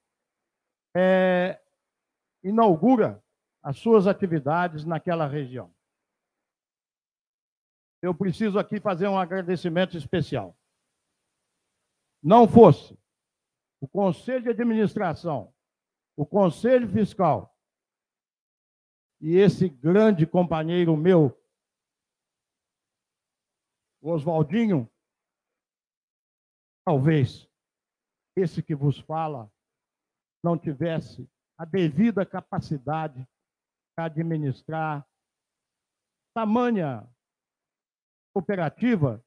é, 0.96 1.60
inaugura 2.42 3.22
as 3.62 3.78
suas 3.78 4.06
atividades 4.06 4.84
naquela 4.84 5.26
região. 5.26 5.71
Eu 8.02 8.12
preciso 8.12 8.58
aqui 8.58 8.80
fazer 8.80 9.06
um 9.06 9.16
agradecimento 9.16 9.96
especial. 9.96 10.58
Não 12.20 12.48
fosse 12.48 12.98
o 13.80 13.86
Conselho 13.86 14.42
de 14.42 14.50
Administração, 14.50 15.54
o 16.16 16.26
Conselho 16.26 16.88
Fiscal 16.88 17.56
e 19.20 19.36
esse 19.36 19.68
grande 19.68 20.26
companheiro 20.26 20.96
meu, 20.96 21.40
Oswaldinho, 24.00 24.90
talvez 26.84 27.48
esse 28.36 28.60
que 28.64 28.74
vos 28.74 28.98
fala 28.98 29.48
não 30.42 30.58
tivesse 30.58 31.30
a 31.56 31.64
devida 31.64 32.26
capacidade 32.26 33.24
para 33.94 34.06
administrar 34.06 35.06
tamanha 36.34 37.08
cooperativa 38.32 39.24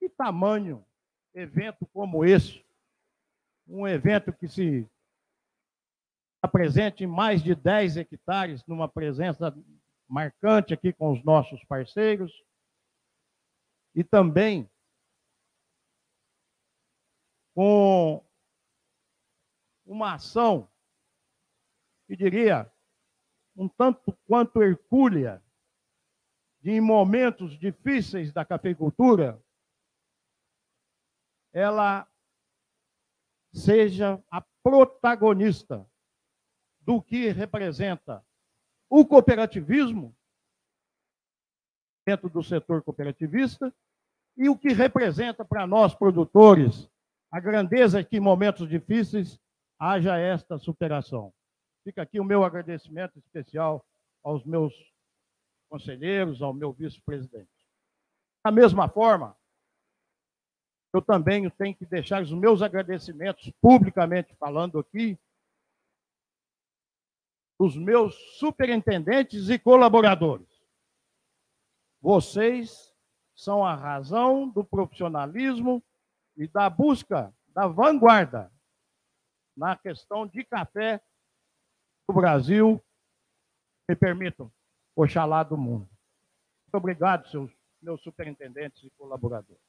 e 0.00 0.08
tamanho 0.08 0.84
evento 1.34 1.86
como 1.86 2.24
esse, 2.24 2.64
um 3.66 3.86
evento 3.86 4.32
que 4.32 4.48
se 4.48 4.88
apresente 6.42 7.04
em 7.04 7.06
mais 7.06 7.42
de 7.42 7.54
10 7.54 7.96
hectares, 7.98 8.64
numa 8.66 8.88
presença 8.88 9.54
marcante 10.08 10.72
aqui 10.72 10.92
com 10.92 11.12
os 11.12 11.22
nossos 11.22 11.62
parceiros, 11.64 12.32
e 13.94 14.02
também 14.02 14.70
com 17.54 18.24
uma 19.84 20.14
ação, 20.14 20.70
que 22.06 22.16
diria, 22.16 22.70
um 23.56 23.68
tanto 23.68 24.12
quanto 24.26 24.62
hercúlea, 24.62 25.42
de 26.60 26.72
em 26.72 26.80
momentos 26.80 27.58
difíceis 27.58 28.32
da 28.32 28.44
cafeicultura, 28.44 29.40
ela 31.52 32.06
seja 33.52 34.22
a 34.30 34.40
protagonista 34.62 35.88
do 36.80 37.02
que 37.02 37.30
representa 37.30 38.24
o 38.88 39.04
cooperativismo 39.04 40.16
dentro 42.06 42.28
do 42.30 42.42
setor 42.42 42.82
cooperativista 42.82 43.74
e 44.36 44.48
o 44.48 44.56
que 44.56 44.72
representa 44.72 45.44
para 45.44 45.66
nós 45.66 45.94
produtores 45.94 46.88
a 47.30 47.40
grandeza 47.40 48.02
que 48.02 48.16
em 48.16 48.20
momentos 48.20 48.68
difíceis 48.68 49.38
haja 49.78 50.16
esta 50.16 50.58
superação. 50.58 51.32
Fica 51.84 52.02
aqui 52.02 52.18
o 52.18 52.24
meu 52.24 52.44
agradecimento 52.44 53.18
especial 53.18 53.84
aos 54.22 54.44
meus 54.44 54.72
conselheiros, 55.68 56.42
ao 56.42 56.52
meu 56.52 56.72
vice-presidente. 56.72 57.50
Da 58.44 58.50
mesma 58.50 58.88
forma, 58.88 59.36
eu 60.92 61.02
também 61.02 61.48
tenho 61.50 61.76
que 61.76 61.84
deixar 61.84 62.22
os 62.22 62.32
meus 62.32 62.62
agradecimentos 62.62 63.52
publicamente 63.60 64.34
falando 64.36 64.78
aqui 64.78 65.18
os 67.58 67.76
meus 67.76 68.14
superintendentes 68.38 69.48
e 69.50 69.58
colaboradores. 69.58 70.48
Vocês 72.00 72.94
são 73.34 73.64
a 73.64 73.74
razão 73.74 74.48
do 74.48 74.64
profissionalismo 74.64 75.82
e 76.36 76.46
da 76.46 76.70
busca 76.70 77.34
da 77.48 77.66
vanguarda 77.66 78.52
na 79.56 79.76
questão 79.76 80.24
de 80.24 80.44
café 80.44 81.02
do 82.08 82.14
Brasil, 82.14 82.80
me 83.88 83.96
permitam, 83.96 84.52
Oxalá 85.00 85.44
do 85.44 85.56
mundo. 85.56 85.88
Muito 86.64 86.74
obrigado, 86.74 87.28
seus 87.28 87.52
meus 87.80 88.02
superintendentes 88.02 88.82
e 88.82 88.90
colaboradores. 88.90 89.62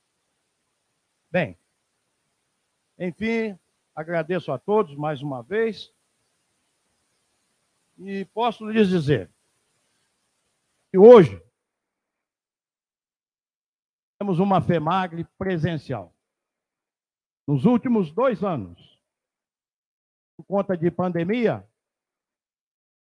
Bem, 1.29 1.55
enfim, 2.97 3.55
agradeço 3.93 4.51
a 4.51 4.57
todos 4.57 4.95
mais 4.95 5.21
uma 5.21 5.43
vez 5.43 5.93
e 7.99 8.25
posso 8.25 8.67
lhes 8.67 8.89
dizer 8.89 9.29
que 10.89 10.97
hoje 10.97 11.39
temos 14.17 14.39
uma 14.39 14.59
FEMAGRE 14.59 15.25
presencial. 15.37 16.11
Nos 17.45 17.65
últimos 17.65 18.11
dois 18.11 18.43
anos, 18.43 18.99
por 20.35 20.43
conta 20.45 20.75
de 20.75 20.89
pandemia, 20.89 21.68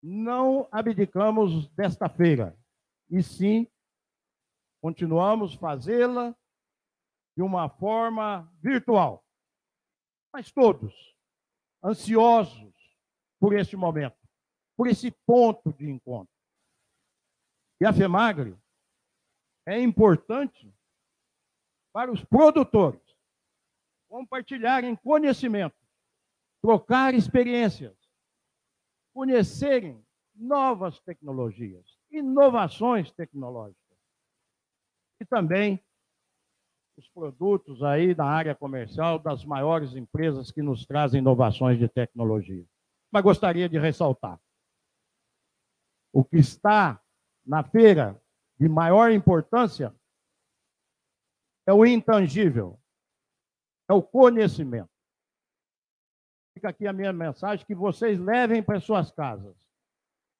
não 0.07 0.69
abdicamos 0.71 1.67
desta 1.71 2.07
feira, 2.07 2.57
e 3.09 3.21
sim 3.21 3.67
continuamos 4.81 5.53
fazê-la 5.55 6.33
de 7.35 7.43
uma 7.43 7.67
forma 7.69 8.49
virtual. 8.61 9.25
Mas 10.31 10.49
todos 10.49 11.13
ansiosos 11.83 12.73
por 13.37 13.53
este 13.53 13.75
momento, 13.75 14.17
por 14.77 14.87
esse 14.87 15.11
ponto 15.25 15.73
de 15.73 15.89
encontro. 15.89 16.33
E 17.81 17.85
a 17.85 17.91
FEMAGRE 17.91 18.57
é 19.65 19.81
importante 19.81 20.73
para 21.91 22.11
os 22.11 22.23
produtores 22.23 23.01
compartilharem 24.07 24.95
conhecimento, 24.95 25.75
trocar 26.61 27.13
experiências, 27.13 28.06
conhecerem 29.17 29.99
novas 30.35 30.99
tecnologias, 30.99 31.97
inovações 32.11 33.11
tecnológicas. 33.11 33.97
E 35.19 35.25
também 35.25 35.83
os 36.95 37.09
produtos 37.09 37.81
aí 37.81 38.13
na 38.13 38.25
área 38.25 38.53
comercial 38.53 39.17
das 39.17 39.43
maiores 39.43 39.95
empresas 39.95 40.51
que 40.51 40.61
nos 40.61 40.85
trazem 40.85 41.17
inovações 41.17 41.79
de 41.79 41.89
tecnologia. 41.89 42.63
Mas 43.11 43.23
gostaria 43.23 43.67
de 43.67 43.79
ressaltar: 43.79 44.39
o 46.13 46.23
que 46.23 46.37
está 46.37 47.01
na 47.43 47.63
feira 47.63 48.21
de 48.59 48.69
maior 48.69 49.11
importância 49.11 49.95
é 51.65 51.73
o 51.73 51.83
intangível, 51.87 52.79
é 53.89 53.93
o 53.93 54.03
conhecimento. 54.03 54.96
Fica 56.57 56.69
aqui 56.69 56.87
a 56.87 56.93
minha 56.93 57.13
mensagem 57.13 57.63
que 57.67 57.75
vocês 57.75 58.19
levem 58.19 58.63
para 58.63 58.79
suas 58.79 59.11
casas 59.11 59.55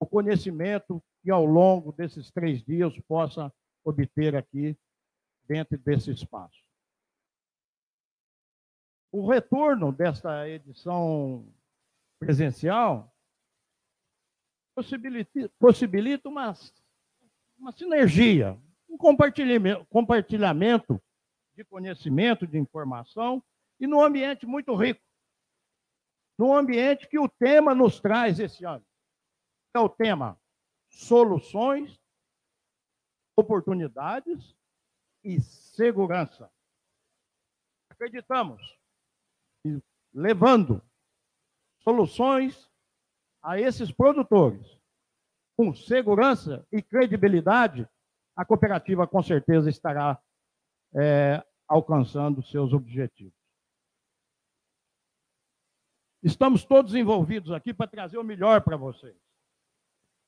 o 0.00 0.04
conhecimento 0.04 1.00
que 1.22 1.30
ao 1.30 1.44
longo 1.44 1.92
desses 1.92 2.28
três 2.32 2.60
dias 2.60 2.92
possa 3.06 3.54
obter 3.84 4.34
aqui 4.34 4.76
dentro 5.46 5.78
desse 5.78 6.10
espaço. 6.10 6.60
O 9.12 9.28
retorno 9.30 9.92
desta 9.92 10.48
edição 10.48 11.46
presencial 12.18 13.14
possibilita, 14.74 15.48
possibilita 15.56 16.28
uma, 16.28 16.52
uma 17.56 17.70
sinergia, 17.70 18.58
um 18.88 18.98
compartilhamento, 18.98 19.86
compartilhamento 19.86 21.00
de 21.54 21.62
conhecimento, 21.62 22.44
de 22.44 22.58
informação, 22.58 23.40
e 23.78 23.86
num 23.86 24.02
ambiente 24.02 24.44
muito 24.44 24.74
rico. 24.74 25.07
Num 26.38 26.54
ambiente 26.54 27.08
que 27.08 27.18
o 27.18 27.28
tema 27.28 27.74
nos 27.74 28.00
traz 28.00 28.38
esse 28.38 28.64
ano. 28.64 28.84
É 29.74 29.80
o 29.80 29.88
tema 29.88 30.40
soluções, 30.88 32.00
oportunidades 33.36 34.56
e 35.24 35.40
segurança. 35.40 36.50
Acreditamos 37.90 38.78
que 39.62 39.82
levando 40.12 40.82
soluções 41.80 42.70
a 43.42 43.60
esses 43.60 43.92
produtores 43.92 44.78
com 45.56 45.74
segurança 45.74 46.66
e 46.70 46.80
credibilidade, 46.80 47.88
a 48.36 48.44
cooperativa 48.44 49.06
com 49.06 49.22
certeza 49.22 49.68
estará 49.68 50.20
é, 50.94 51.44
alcançando 51.66 52.42
seus 52.42 52.72
objetivos. 52.72 53.37
Estamos 56.22 56.64
todos 56.64 56.94
envolvidos 56.94 57.52
aqui 57.52 57.72
para 57.72 57.86
trazer 57.86 58.18
o 58.18 58.24
melhor 58.24 58.62
para 58.62 58.76
vocês. 58.76 59.16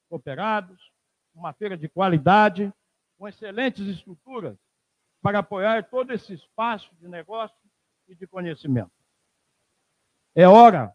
Cooperados, 0.08 0.92
uma 1.34 1.52
feira 1.52 1.76
de 1.76 1.88
qualidade, 1.88 2.72
com 3.18 3.28
excelentes 3.28 3.86
estruturas 3.86 4.56
para 5.20 5.40
apoiar 5.40 5.88
todo 5.90 6.12
esse 6.12 6.32
espaço 6.32 6.94
de 6.96 7.06
negócio 7.06 7.56
e 8.08 8.14
de 8.14 8.26
conhecimento. 8.26 8.92
É 10.34 10.48
hora 10.48 10.94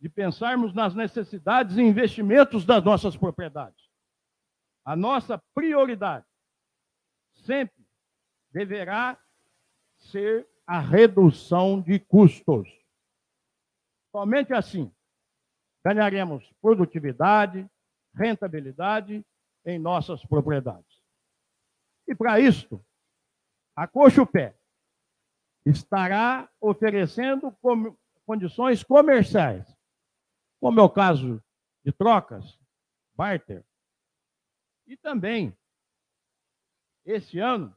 de 0.00 0.08
pensarmos 0.08 0.74
nas 0.74 0.94
necessidades 0.94 1.76
e 1.76 1.82
investimentos 1.82 2.64
das 2.64 2.84
nossas 2.84 3.16
propriedades. 3.16 3.88
A 4.84 4.94
nossa 4.94 5.38
prioridade 5.54 6.26
sempre 7.34 7.84
deverá 8.50 9.18
ser 9.96 10.48
a 10.66 10.78
redução 10.78 11.80
de 11.80 11.98
custos. 11.98 12.68
Somente 14.10 14.52
assim 14.52 14.92
ganharemos 15.84 16.50
produtividade, 16.60 17.68
rentabilidade 18.14 19.24
em 19.64 19.78
nossas 19.78 20.24
propriedades. 20.24 21.02
E 22.06 22.14
para 22.14 22.40
isto, 22.40 22.84
a 23.76 23.86
Cochupé 23.86 24.56
estará 25.64 26.50
oferecendo 26.60 27.56
condições 28.26 28.82
comerciais, 28.82 29.66
como 30.60 30.80
é 30.80 30.82
o 30.82 30.90
caso 30.90 31.42
de 31.84 31.92
trocas, 31.92 32.58
barter. 33.14 33.64
E 34.86 34.96
também, 34.96 35.56
esse 37.04 37.38
ano, 37.38 37.74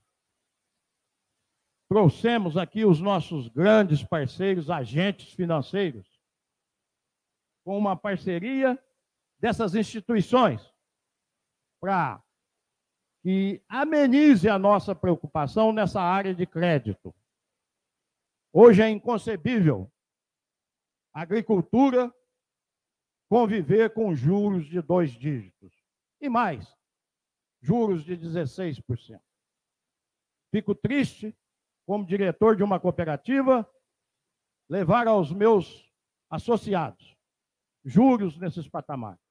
trouxemos 1.89 2.55
aqui 2.57 2.85
os 2.85 3.01
nossos 3.01 3.49
grandes 3.49 4.01
parceiros, 4.01 4.69
agentes 4.69 5.33
financeiros, 5.33 6.10
com 7.63 7.77
uma 7.77 7.95
parceria 7.95 8.81
dessas 9.39 9.75
instituições 9.75 10.61
para 11.79 12.23
que 13.23 13.63
amenize 13.67 14.49
a 14.49 14.57
nossa 14.57 14.95
preocupação 14.95 15.71
nessa 15.71 16.01
área 16.01 16.33
de 16.33 16.45
crédito. 16.45 17.13
Hoje 18.53 18.81
é 18.81 18.89
inconcebível 18.89 19.91
a 21.13 21.21
agricultura 21.21 22.13
conviver 23.29 23.93
com 23.93 24.13
juros 24.13 24.65
de 24.65 24.81
dois 24.81 25.11
dígitos. 25.11 25.73
E 26.19 26.29
mais, 26.29 26.75
juros 27.61 28.03
de 28.03 28.17
16%. 28.17 28.83
Fico 30.51 30.75
triste, 30.75 31.35
como 31.85 32.05
diretor 32.05 32.55
de 32.55 32.63
uma 32.63 32.79
cooperativa, 32.79 33.67
levar 34.69 35.07
aos 35.07 35.31
meus 35.31 35.89
associados 36.29 37.20
juros 37.83 38.37
nesses 38.37 38.67
patamares. 38.67 39.21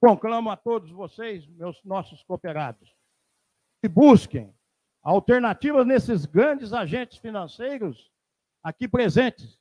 Conclamo 0.00 0.50
a 0.50 0.56
todos 0.56 0.90
vocês, 0.90 1.46
meus 1.46 1.82
nossos 1.84 2.22
cooperados, 2.22 2.94
que 3.82 3.88
busquem 3.88 4.54
alternativas 5.02 5.86
nesses 5.86 6.24
grandes 6.26 6.72
agentes 6.72 7.18
financeiros 7.18 8.10
aqui 8.62 8.88
presentes, 8.88 9.58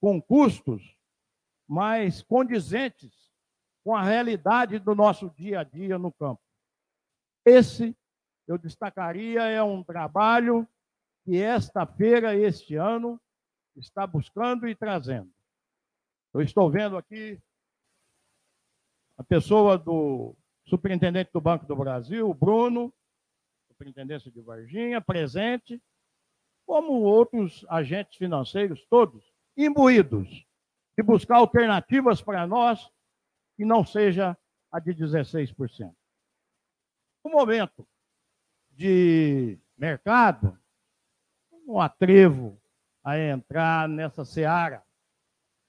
com 0.00 0.20
custos 0.20 0.96
mais 1.68 2.22
condizentes 2.22 3.30
com 3.84 3.94
a 3.94 4.02
realidade 4.02 4.78
do 4.78 4.94
nosso 4.94 5.30
dia 5.30 5.60
a 5.60 5.64
dia 5.64 5.98
no 5.98 6.12
campo. 6.12 6.40
Esse, 7.44 7.96
eu 8.46 8.56
destacaria, 8.56 9.42
é 9.42 9.62
um 9.62 9.82
trabalho 9.82 10.66
que 11.24 11.40
esta 11.40 11.86
feira, 11.86 12.36
este 12.36 12.76
ano, 12.76 13.20
está 13.76 14.06
buscando 14.06 14.68
e 14.68 14.74
trazendo. 14.74 15.32
Eu 16.34 16.40
estou 16.40 16.70
vendo 16.70 16.96
aqui 16.96 17.38
a 19.18 19.22
pessoa 19.22 19.76
do 19.76 20.34
superintendente 20.64 21.30
do 21.30 21.42
Banco 21.42 21.66
do 21.66 21.76
Brasil, 21.76 22.30
o 22.30 22.32
Bruno, 22.32 22.92
superintendência 23.68 24.30
de 24.30 24.40
Varginha, 24.40 24.98
presente, 24.98 25.82
como 26.64 27.02
outros 27.02 27.66
agentes 27.68 28.16
financeiros, 28.16 28.86
todos 28.86 29.22
imbuídos 29.54 30.46
de 30.96 31.02
buscar 31.02 31.36
alternativas 31.36 32.22
para 32.22 32.46
nós 32.46 32.90
que 33.56 33.64
não 33.64 33.84
seja 33.84 34.36
a 34.70 34.80
de 34.80 34.94
16%. 34.94 35.94
No 37.22 37.30
momento 37.30 37.86
de 38.70 39.58
mercado, 39.76 40.58
não 41.66 41.78
atrevo 41.78 42.58
a 43.04 43.18
entrar 43.18 43.86
nessa 43.86 44.24
seara, 44.24 44.82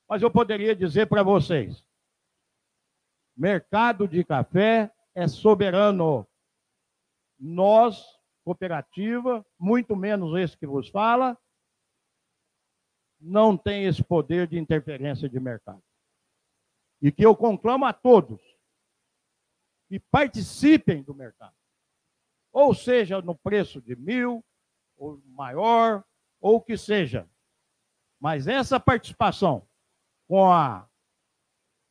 mas 0.07 0.21
eu 0.21 0.29
poderia 0.29 0.75
dizer 0.75 1.07
para 1.07 1.23
vocês: 1.23 1.85
mercado 3.35 4.07
de 4.07 4.23
café 4.23 4.91
é 5.15 5.27
soberano. 5.27 6.27
Nós, 7.39 8.05
cooperativa, 8.43 9.45
muito 9.59 9.95
menos 9.95 10.37
esse 10.37 10.57
que 10.57 10.67
vos 10.67 10.87
fala, 10.89 11.37
não 13.19 13.57
tem 13.57 13.85
esse 13.85 14.03
poder 14.03 14.47
de 14.47 14.57
interferência 14.57 15.27
de 15.27 15.39
mercado. 15.39 15.83
E 17.01 17.11
que 17.11 17.25
eu 17.25 17.35
conclamo 17.35 17.85
a 17.85 17.91
todos 17.91 18.39
que 19.89 19.99
participem 19.99 21.03
do 21.03 21.13
mercado. 21.13 21.55
Ou 22.51 22.73
seja, 22.73 23.21
no 23.21 23.35
preço 23.35 23.81
de 23.81 23.95
mil, 23.95 24.43
ou 24.95 25.21
maior, 25.25 26.03
ou 26.39 26.57
o 26.57 26.61
que 26.61 26.77
seja. 26.77 27.29
Mas 28.19 28.47
essa 28.47 28.79
participação 28.79 29.67
com 30.27 30.51
a, 30.51 30.87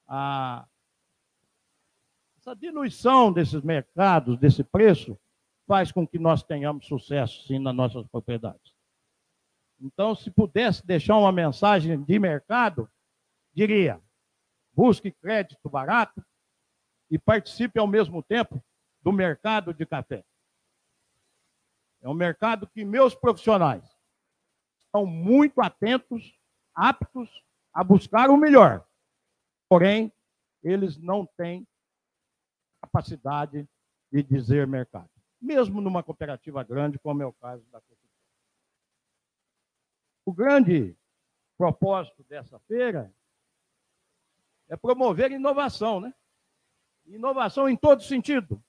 a 0.06 0.66
essa 2.36 2.56
diluição 2.56 3.32
desses 3.32 3.62
mercados, 3.62 4.36
desse 4.36 4.64
preço, 4.64 5.16
faz 5.66 5.92
com 5.92 6.06
que 6.06 6.18
nós 6.18 6.42
tenhamos 6.42 6.86
sucesso, 6.86 7.46
sim, 7.46 7.58
nas 7.58 7.74
nossas 7.74 8.06
propriedades. 8.08 8.74
Então, 9.80 10.14
se 10.14 10.30
pudesse 10.30 10.84
deixar 10.84 11.16
uma 11.16 11.32
mensagem 11.32 12.02
de 12.02 12.18
mercado, 12.18 12.90
diria: 13.52 14.00
busque 14.72 15.12
crédito 15.12 15.68
barato 15.70 16.24
e 17.10 17.18
participe 17.18 17.78
ao 17.78 17.86
mesmo 17.86 18.22
tempo 18.22 18.62
do 19.00 19.12
mercado 19.12 19.72
de 19.72 19.86
café. 19.86 20.24
É 22.00 22.08
um 22.08 22.14
mercado 22.14 22.66
que 22.66 22.84
meus 22.84 23.14
profissionais 23.14 23.84
estão 24.80 25.06
muito 25.06 25.60
atentos, 25.60 26.36
aptos 26.74 27.30
a 27.72 27.82
buscar 27.82 28.30
o 28.30 28.36
melhor. 28.36 28.86
Porém, 29.68 30.12
eles 30.62 30.96
não 30.96 31.26
têm 31.26 31.66
capacidade 32.80 33.68
de 34.10 34.22
dizer 34.22 34.66
mercado, 34.66 35.10
mesmo 35.40 35.80
numa 35.80 36.02
cooperativa 36.02 36.62
grande, 36.62 36.98
como 36.98 37.22
é 37.22 37.26
o 37.26 37.32
caso 37.32 37.64
da 37.70 37.80
Cooperativa. 37.80 38.12
O 40.26 40.32
grande 40.32 40.96
propósito 41.56 42.22
dessa 42.24 42.58
feira 42.60 43.12
é 44.68 44.76
promover 44.76 45.32
inovação, 45.32 46.00
né? 46.00 46.14
Inovação 47.06 47.68
em 47.68 47.76
todo 47.76 48.02
sentido. 48.02 48.62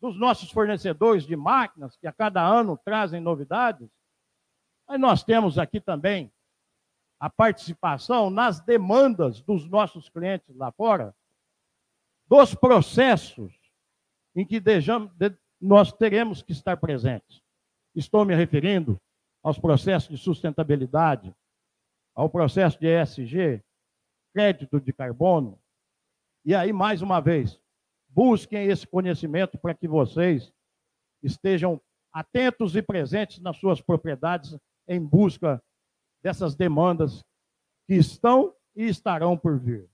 Dos 0.00 0.18
nossos 0.18 0.50
fornecedores 0.50 1.26
de 1.26 1.34
máquinas, 1.36 1.96
que 1.96 2.06
a 2.06 2.12
cada 2.12 2.46
ano 2.46 2.78
trazem 2.84 3.20
novidades, 3.20 3.90
mas 4.86 5.00
nós 5.00 5.24
temos 5.24 5.58
aqui 5.58 5.80
também 5.80 6.32
a 7.18 7.30
participação 7.30 8.30
nas 8.30 8.60
demandas 8.60 9.40
dos 9.40 9.68
nossos 9.68 10.08
clientes 10.08 10.54
lá 10.54 10.70
fora, 10.72 11.14
dos 12.28 12.54
processos 12.54 13.54
em 14.34 14.44
que 14.44 14.62
nós 15.60 15.92
teremos 15.92 16.42
que 16.42 16.52
estar 16.52 16.76
presentes. 16.76 17.42
Estou 17.94 18.24
me 18.24 18.34
referindo 18.34 19.00
aos 19.42 19.58
processos 19.58 20.10
de 20.10 20.18
sustentabilidade, 20.18 21.34
ao 22.14 22.28
processo 22.28 22.78
de 22.78 22.86
ESG, 22.86 23.62
crédito 24.34 24.80
de 24.80 24.92
carbono. 24.92 25.58
E 26.44 26.54
aí, 26.54 26.72
mais 26.72 27.00
uma 27.00 27.20
vez, 27.20 27.58
busquem 28.08 28.66
esse 28.66 28.86
conhecimento 28.86 29.56
para 29.56 29.74
que 29.74 29.88
vocês 29.88 30.52
estejam 31.22 31.80
atentos 32.12 32.76
e 32.76 32.82
presentes 32.82 33.40
nas 33.40 33.56
suas 33.56 33.80
propriedades 33.80 34.56
em 34.86 35.00
busca 35.00 35.62
dessas 36.26 36.56
demandas 36.56 37.24
que 37.86 37.94
estão 37.94 38.52
e 38.74 38.88
estarão 38.88 39.38
por 39.38 39.60
vir. 39.60 39.88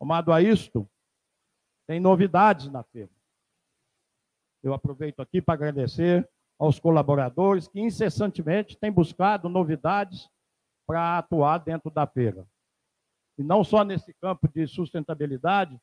Tomado 0.00 0.32
a 0.32 0.40
isto, 0.40 0.88
tem 1.86 2.00
novidades 2.00 2.68
na 2.68 2.82
feira. 2.82 3.12
Eu 4.62 4.72
aproveito 4.72 5.20
aqui 5.20 5.42
para 5.42 5.52
agradecer 5.52 6.26
aos 6.58 6.80
colaboradores 6.80 7.68
que 7.68 7.78
incessantemente 7.78 8.78
têm 8.78 8.90
buscado 8.90 9.46
novidades 9.50 10.26
para 10.86 11.18
atuar 11.18 11.58
dentro 11.58 11.90
da 11.90 12.06
feira. 12.06 12.48
E 13.36 13.42
não 13.42 13.62
só 13.62 13.84
nesse 13.84 14.14
campo 14.14 14.48
de 14.48 14.66
sustentabilidade, 14.66 15.78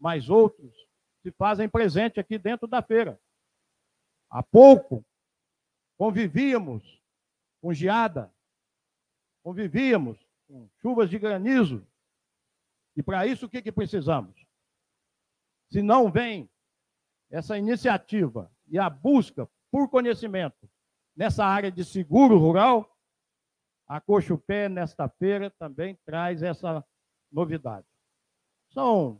mas 0.00 0.28
outros 0.28 0.74
se 1.22 1.30
fazem 1.30 1.68
presente 1.68 2.18
aqui 2.18 2.36
dentro 2.36 2.66
da 2.66 2.82
feira. 2.82 3.20
Há 4.28 4.42
pouco 4.42 5.06
convivíamos 5.96 7.00
com 7.60 7.72
geada, 7.72 8.32
convivíamos 9.48 10.18
com 10.46 10.68
chuvas 10.82 11.08
de 11.08 11.18
granizo. 11.18 11.82
E 12.94 13.02
para 13.02 13.26
isso 13.26 13.46
o 13.46 13.48
que, 13.48 13.62
que 13.62 13.72
precisamos? 13.72 14.46
Se 15.70 15.80
não 15.80 16.12
vem 16.12 16.50
essa 17.30 17.56
iniciativa 17.56 18.52
e 18.66 18.78
a 18.78 18.90
busca 18.90 19.48
por 19.70 19.88
conhecimento 19.88 20.70
nessa 21.16 21.46
área 21.46 21.72
de 21.72 21.82
seguro 21.82 22.38
rural, 22.38 22.94
a 23.86 23.98
Cochupé, 24.02 24.68
nesta 24.68 25.08
feira, 25.08 25.50
também 25.52 25.98
traz 26.04 26.42
essa 26.42 26.84
novidade. 27.32 27.86
São 28.70 29.18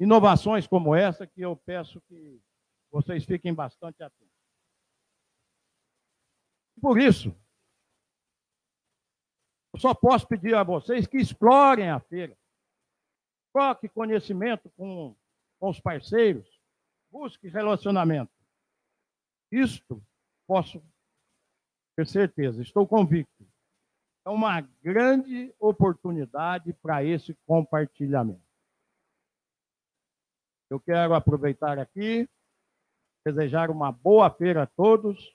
inovações 0.00 0.66
como 0.66 0.96
essa 0.96 1.28
que 1.28 1.42
eu 1.42 1.54
peço 1.54 2.00
que 2.08 2.42
vocês 2.90 3.24
fiquem 3.24 3.54
bastante 3.54 4.02
atentos. 4.02 4.34
Por 6.80 6.98
isso, 6.98 7.32
só 9.78 9.94
posso 9.94 10.26
pedir 10.26 10.54
a 10.54 10.62
vocês 10.62 11.06
que 11.06 11.18
explorem 11.18 11.88
a 11.90 12.00
feira. 12.00 12.36
Troque 13.52 13.88
conhecimento 13.88 14.70
com, 14.76 15.16
com 15.58 15.70
os 15.70 15.80
parceiros 15.80 16.58
busque 17.10 17.48
relacionamento. 17.48 18.32
Isto 19.50 20.02
posso 20.46 20.82
ter 21.96 22.06
certeza, 22.06 22.62
estou 22.62 22.86
convicto. 22.86 23.46
É 24.24 24.30
uma 24.30 24.60
grande 24.60 25.54
oportunidade 25.58 26.72
para 26.74 27.02
esse 27.02 27.34
compartilhamento. 27.46 28.46
Eu 30.70 30.78
quero 30.78 31.14
aproveitar 31.14 31.78
aqui, 31.78 32.28
desejar 33.26 33.70
uma 33.70 33.90
boa 33.90 34.30
feira 34.30 34.64
a 34.64 34.66
todos, 34.66 35.34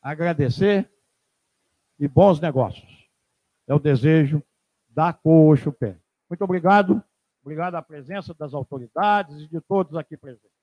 agradecer 0.00 0.90
e 1.98 2.06
bons 2.06 2.40
negócios. 2.40 3.08
É 3.66 3.74
o 3.74 3.78
desejo 3.78 4.42
da 4.88 5.12
Coxo 5.12 5.72
Pé. 5.72 5.98
Muito 6.28 6.42
obrigado. 6.42 7.02
Obrigado 7.42 7.76
à 7.76 7.82
presença 7.82 8.34
das 8.34 8.52
autoridades 8.52 9.42
e 9.42 9.48
de 9.48 9.60
todos 9.60 9.96
aqui 9.96 10.16
presentes. 10.16 10.58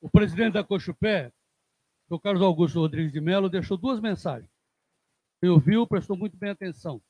O 0.00 0.08
presidente 0.08 0.54
da 0.54 0.64
Cochupé, 0.64 1.30
o 2.08 2.18
Carlos 2.18 2.42
Augusto 2.42 2.80
Rodrigues 2.80 3.12
de 3.12 3.20
Mello, 3.20 3.50
deixou 3.50 3.76
duas 3.76 4.00
mensagens. 4.00 4.50
Quem 5.40 5.50
ouviu, 5.50 5.86
prestou 5.86 6.16
muito 6.16 6.36
bem 6.36 6.50
atenção. 6.50 7.02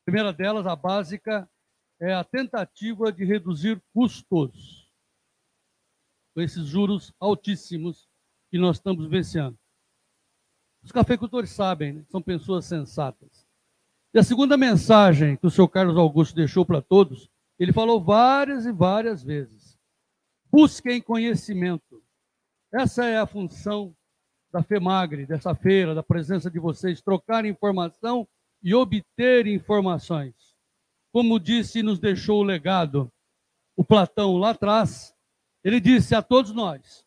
A 0.00 0.04
primeira 0.06 0.32
delas, 0.32 0.66
a 0.66 0.74
básica, 0.74 1.48
é 2.00 2.14
a 2.14 2.24
tentativa 2.24 3.12
de 3.12 3.24
reduzir 3.24 3.80
custos 3.92 4.90
com 6.34 6.40
esses 6.40 6.66
juros 6.66 7.12
altíssimos 7.20 8.08
que 8.54 8.58
nós 8.58 8.76
estamos 8.76 9.08
vencendo. 9.08 9.58
Os 10.80 10.92
cafeicultores 10.92 11.50
sabem, 11.50 11.92
né? 11.92 12.04
são 12.08 12.22
pessoas 12.22 12.64
sensatas. 12.64 13.44
E 14.14 14.18
a 14.20 14.22
segunda 14.22 14.56
mensagem 14.56 15.36
que 15.36 15.44
o 15.44 15.50
senhor 15.50 15.66
Carlos 15.66 15.96
Augusto 15.96 16.36
deixou 16.36 16.64
para 16.64 16.80
todos, 16.80 17.28
ele 17.58 17.72
falou 17.72 18.00
várias 18.00 18.64
e 18.64 18.70
várias 18.70 19.24
vezes. 19.24 19.76
Busquem 20.52 21.02
conhecimento. 21.02 22.00
Essa 22.72 23.06
é 23.06 23.18
a 23.18 23.26
função 23.26 23.92
da 24.52 24.62
FEMAGRE, 24.62 25.26
dessa 25.26 25.52
feira, 25.52 25.92
da 25.92 26.02
presença 26.04 26.48
de 26.48 26.60
vocês, 26.60 27.02
trocar 27.02 27.44
informação 27.44 28.24
e 28.62 28.72
obter 28.72 29.48
informações. 29.48 30.32
Como 31.12 31.40
disse 31.40 31.80
e 31.80 31.82
nos 31.82 31.98
deixou 31.98 32.38
o 32.38 32.44
legado 32.44 33.12
o 33.74 33.82
Platão 33.82 34.36
lá 34.36 34.50
atrás, 34.50 35.12
ele 35.64 35.80
disse 35.80 36.14
a 36.14 36.22
todos 36.22 36.52
nós 36.52 37.03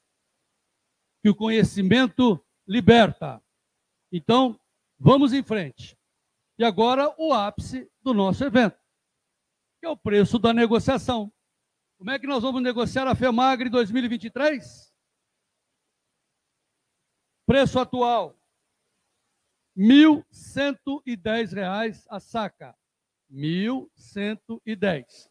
que 1.22 1.30
o 1.30 1.36
conhecimento 1.36 2.43
liberta. 2.68 3.41
Então, 4.11 4.59
vamos 4.99 5.32
em 5.34 5.43
frente. 5.43 5.95
E 6.57 6.63
agora 6.63 7.13
o 7.18 7.34
ápice 7.34 7.91
do 8.01 8.13
nosso 8.13 8.41
evento, 8.43 8.78
que 9.80 9.86
é 9.86 9.89
o 9.89 9.97
preço 9.97 10.39
da 10.39 10.53
negociação. 10.53 11.32
Como 11.97 12.11
é 12.11 12.20
que 12.20 12.28
nós 12.28 12.43
vamos 12.43 12.61
negociar 12.61 13.07
a 13.07 13.15
FEMAGRE 13.15 13.70
2023? 13.70 14.93
Preço 17.45 17.80
atual, 17.80 18.38
R$ 19.76 19.84
1.110 19.84 22.05
a 22.09 22.20
saca. 22.20 22.76
R$ 23.30 23.38
1.110. 23.38 25.30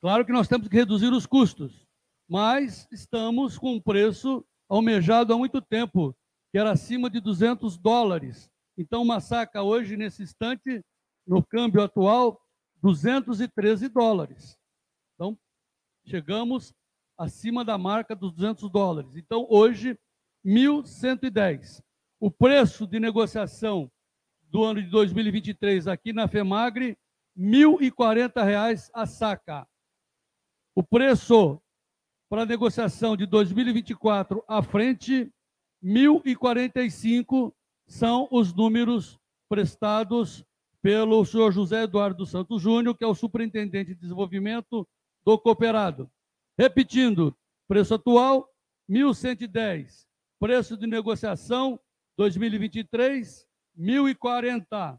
Claro 0.00 0.24
que 0.24 0.32
nós 0.32 0.48
temos 0.48 0.68
que 0.68 0.76
reduzir 0.76 1.12
os 1.12 1.26
custos, 1.26 1.86
mas 2.32 2.88
estamos 2.90 3.58
com 3.58 3.74
um 3.74 3.80
preço 3.80 4.42
almejado 4.66 5.34
há 5.34 5.36
muito 5.36 5.60
tempo, 5.60 6.16
que 6.50 6.56
era 6.56 6.70
acima 6.70 7.10
de 7.10 7.20
200 7.20 7.76
dólares. 7.76 8.50
Então, 8.74 9.02
uma 9.02 9.20
saca 9.20 9.62
hoje, 9.62 9.98
nesse 9.98 10.22
instante, 10.22 10.82
no 11.26 11.44
câmbio 11.44 11.82
atual, 11.82 12.40
213 12.80 13.86
dólares. 13.90 14.58
Então, 15.14 15.38
chegamos 16.06 16.72
acima 17.18 17.66
da 17.66 17.76
marca 17.76 18.16
dos 18.16 18.32
200 18.32 18.70
dólares. 18.70 19.14
Então, 19.14 19.46
hoje, 19.50 19.98
1.110. 20.42 21.82
O 22.18 22.30
preço 22.30 22.86
de 22.86 22.98
negociação 22.98 23.92
do 24.44 24.64
ano 24.64 24.82
de 24.82 24.88
2023 24.88 25.86
aqui 25.86 26.14
na 26.14 26.26
FEMAGRE, 26.26 26.96
R$ 27.36 27.42
1.040 27.44 28.90
a 28.94 29.04
saca. 29.04 29.68
O 30.74 30.82
preço 30.82 31.60
para 32.32 32.46
negociação 32.46 33.14
de 33.14 33.26
2024 33.26 34.42
à 34.48 34.62
frente, 34.62 35.30
1.045 35.84 37.52
são 37.86 38.26
os 38.30 38.54
números 38.54 39.20
prestados 39.50 40.42
pelo 40.80 41.22
senhor 41.26 41.52
José 41.52 41.82
Eduardo 41.82 42.24
Santos 42.24 42.62
Júnior, 42.62 42.96
que 42.96 43.04
é 43.04 43.06
o 43.06 43.14
superintendente 43.14 43.94
de 43.94 44.00
desenvolvimento 44.00 44.88
do 45.22 45.38
cooperado. 45.38 46.10
Repetindo, 46.58 47.36
preço 47.68 47.92
atual, 47.92 48.48
1.110. 48.88 50.06
Preço 50.40 50.74
de 50.74 50.86
negociação, 50.86 51.78
2023, 52.16 53.46
1.040. 53.78 54.98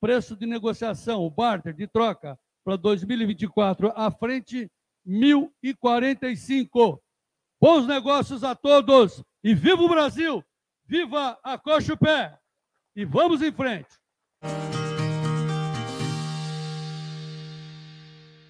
Preço 0.00 0.34
de 0.34 0.46
negociação, 0.46 1.26
o 1.26 1.30
barter 1.30 1.74
de 1.74 1.86
troca 1.86 2.40
para 2.64 2.76
2024 2.76 3.92
à 3.94 4.10
frente, 4.10 4.70
1.045. 5.06 7.00
Bons 7.60 7.86
negócios 7.86 8.42
a 8.42 8.54
todos 8.54 9.22
e 9.44 9.54
viva 9.54 9.82
o 9.82 9.88
Brasil! 9.88 10.44
Viva 10.86 11.38
a 11.42 11.58
Coxa 11.58 11.96
Pé! 11.96 12.38
E 12.96 13.04
vamos 13.04 13.42
em 13.42 13.52
frente! 13.52 13.88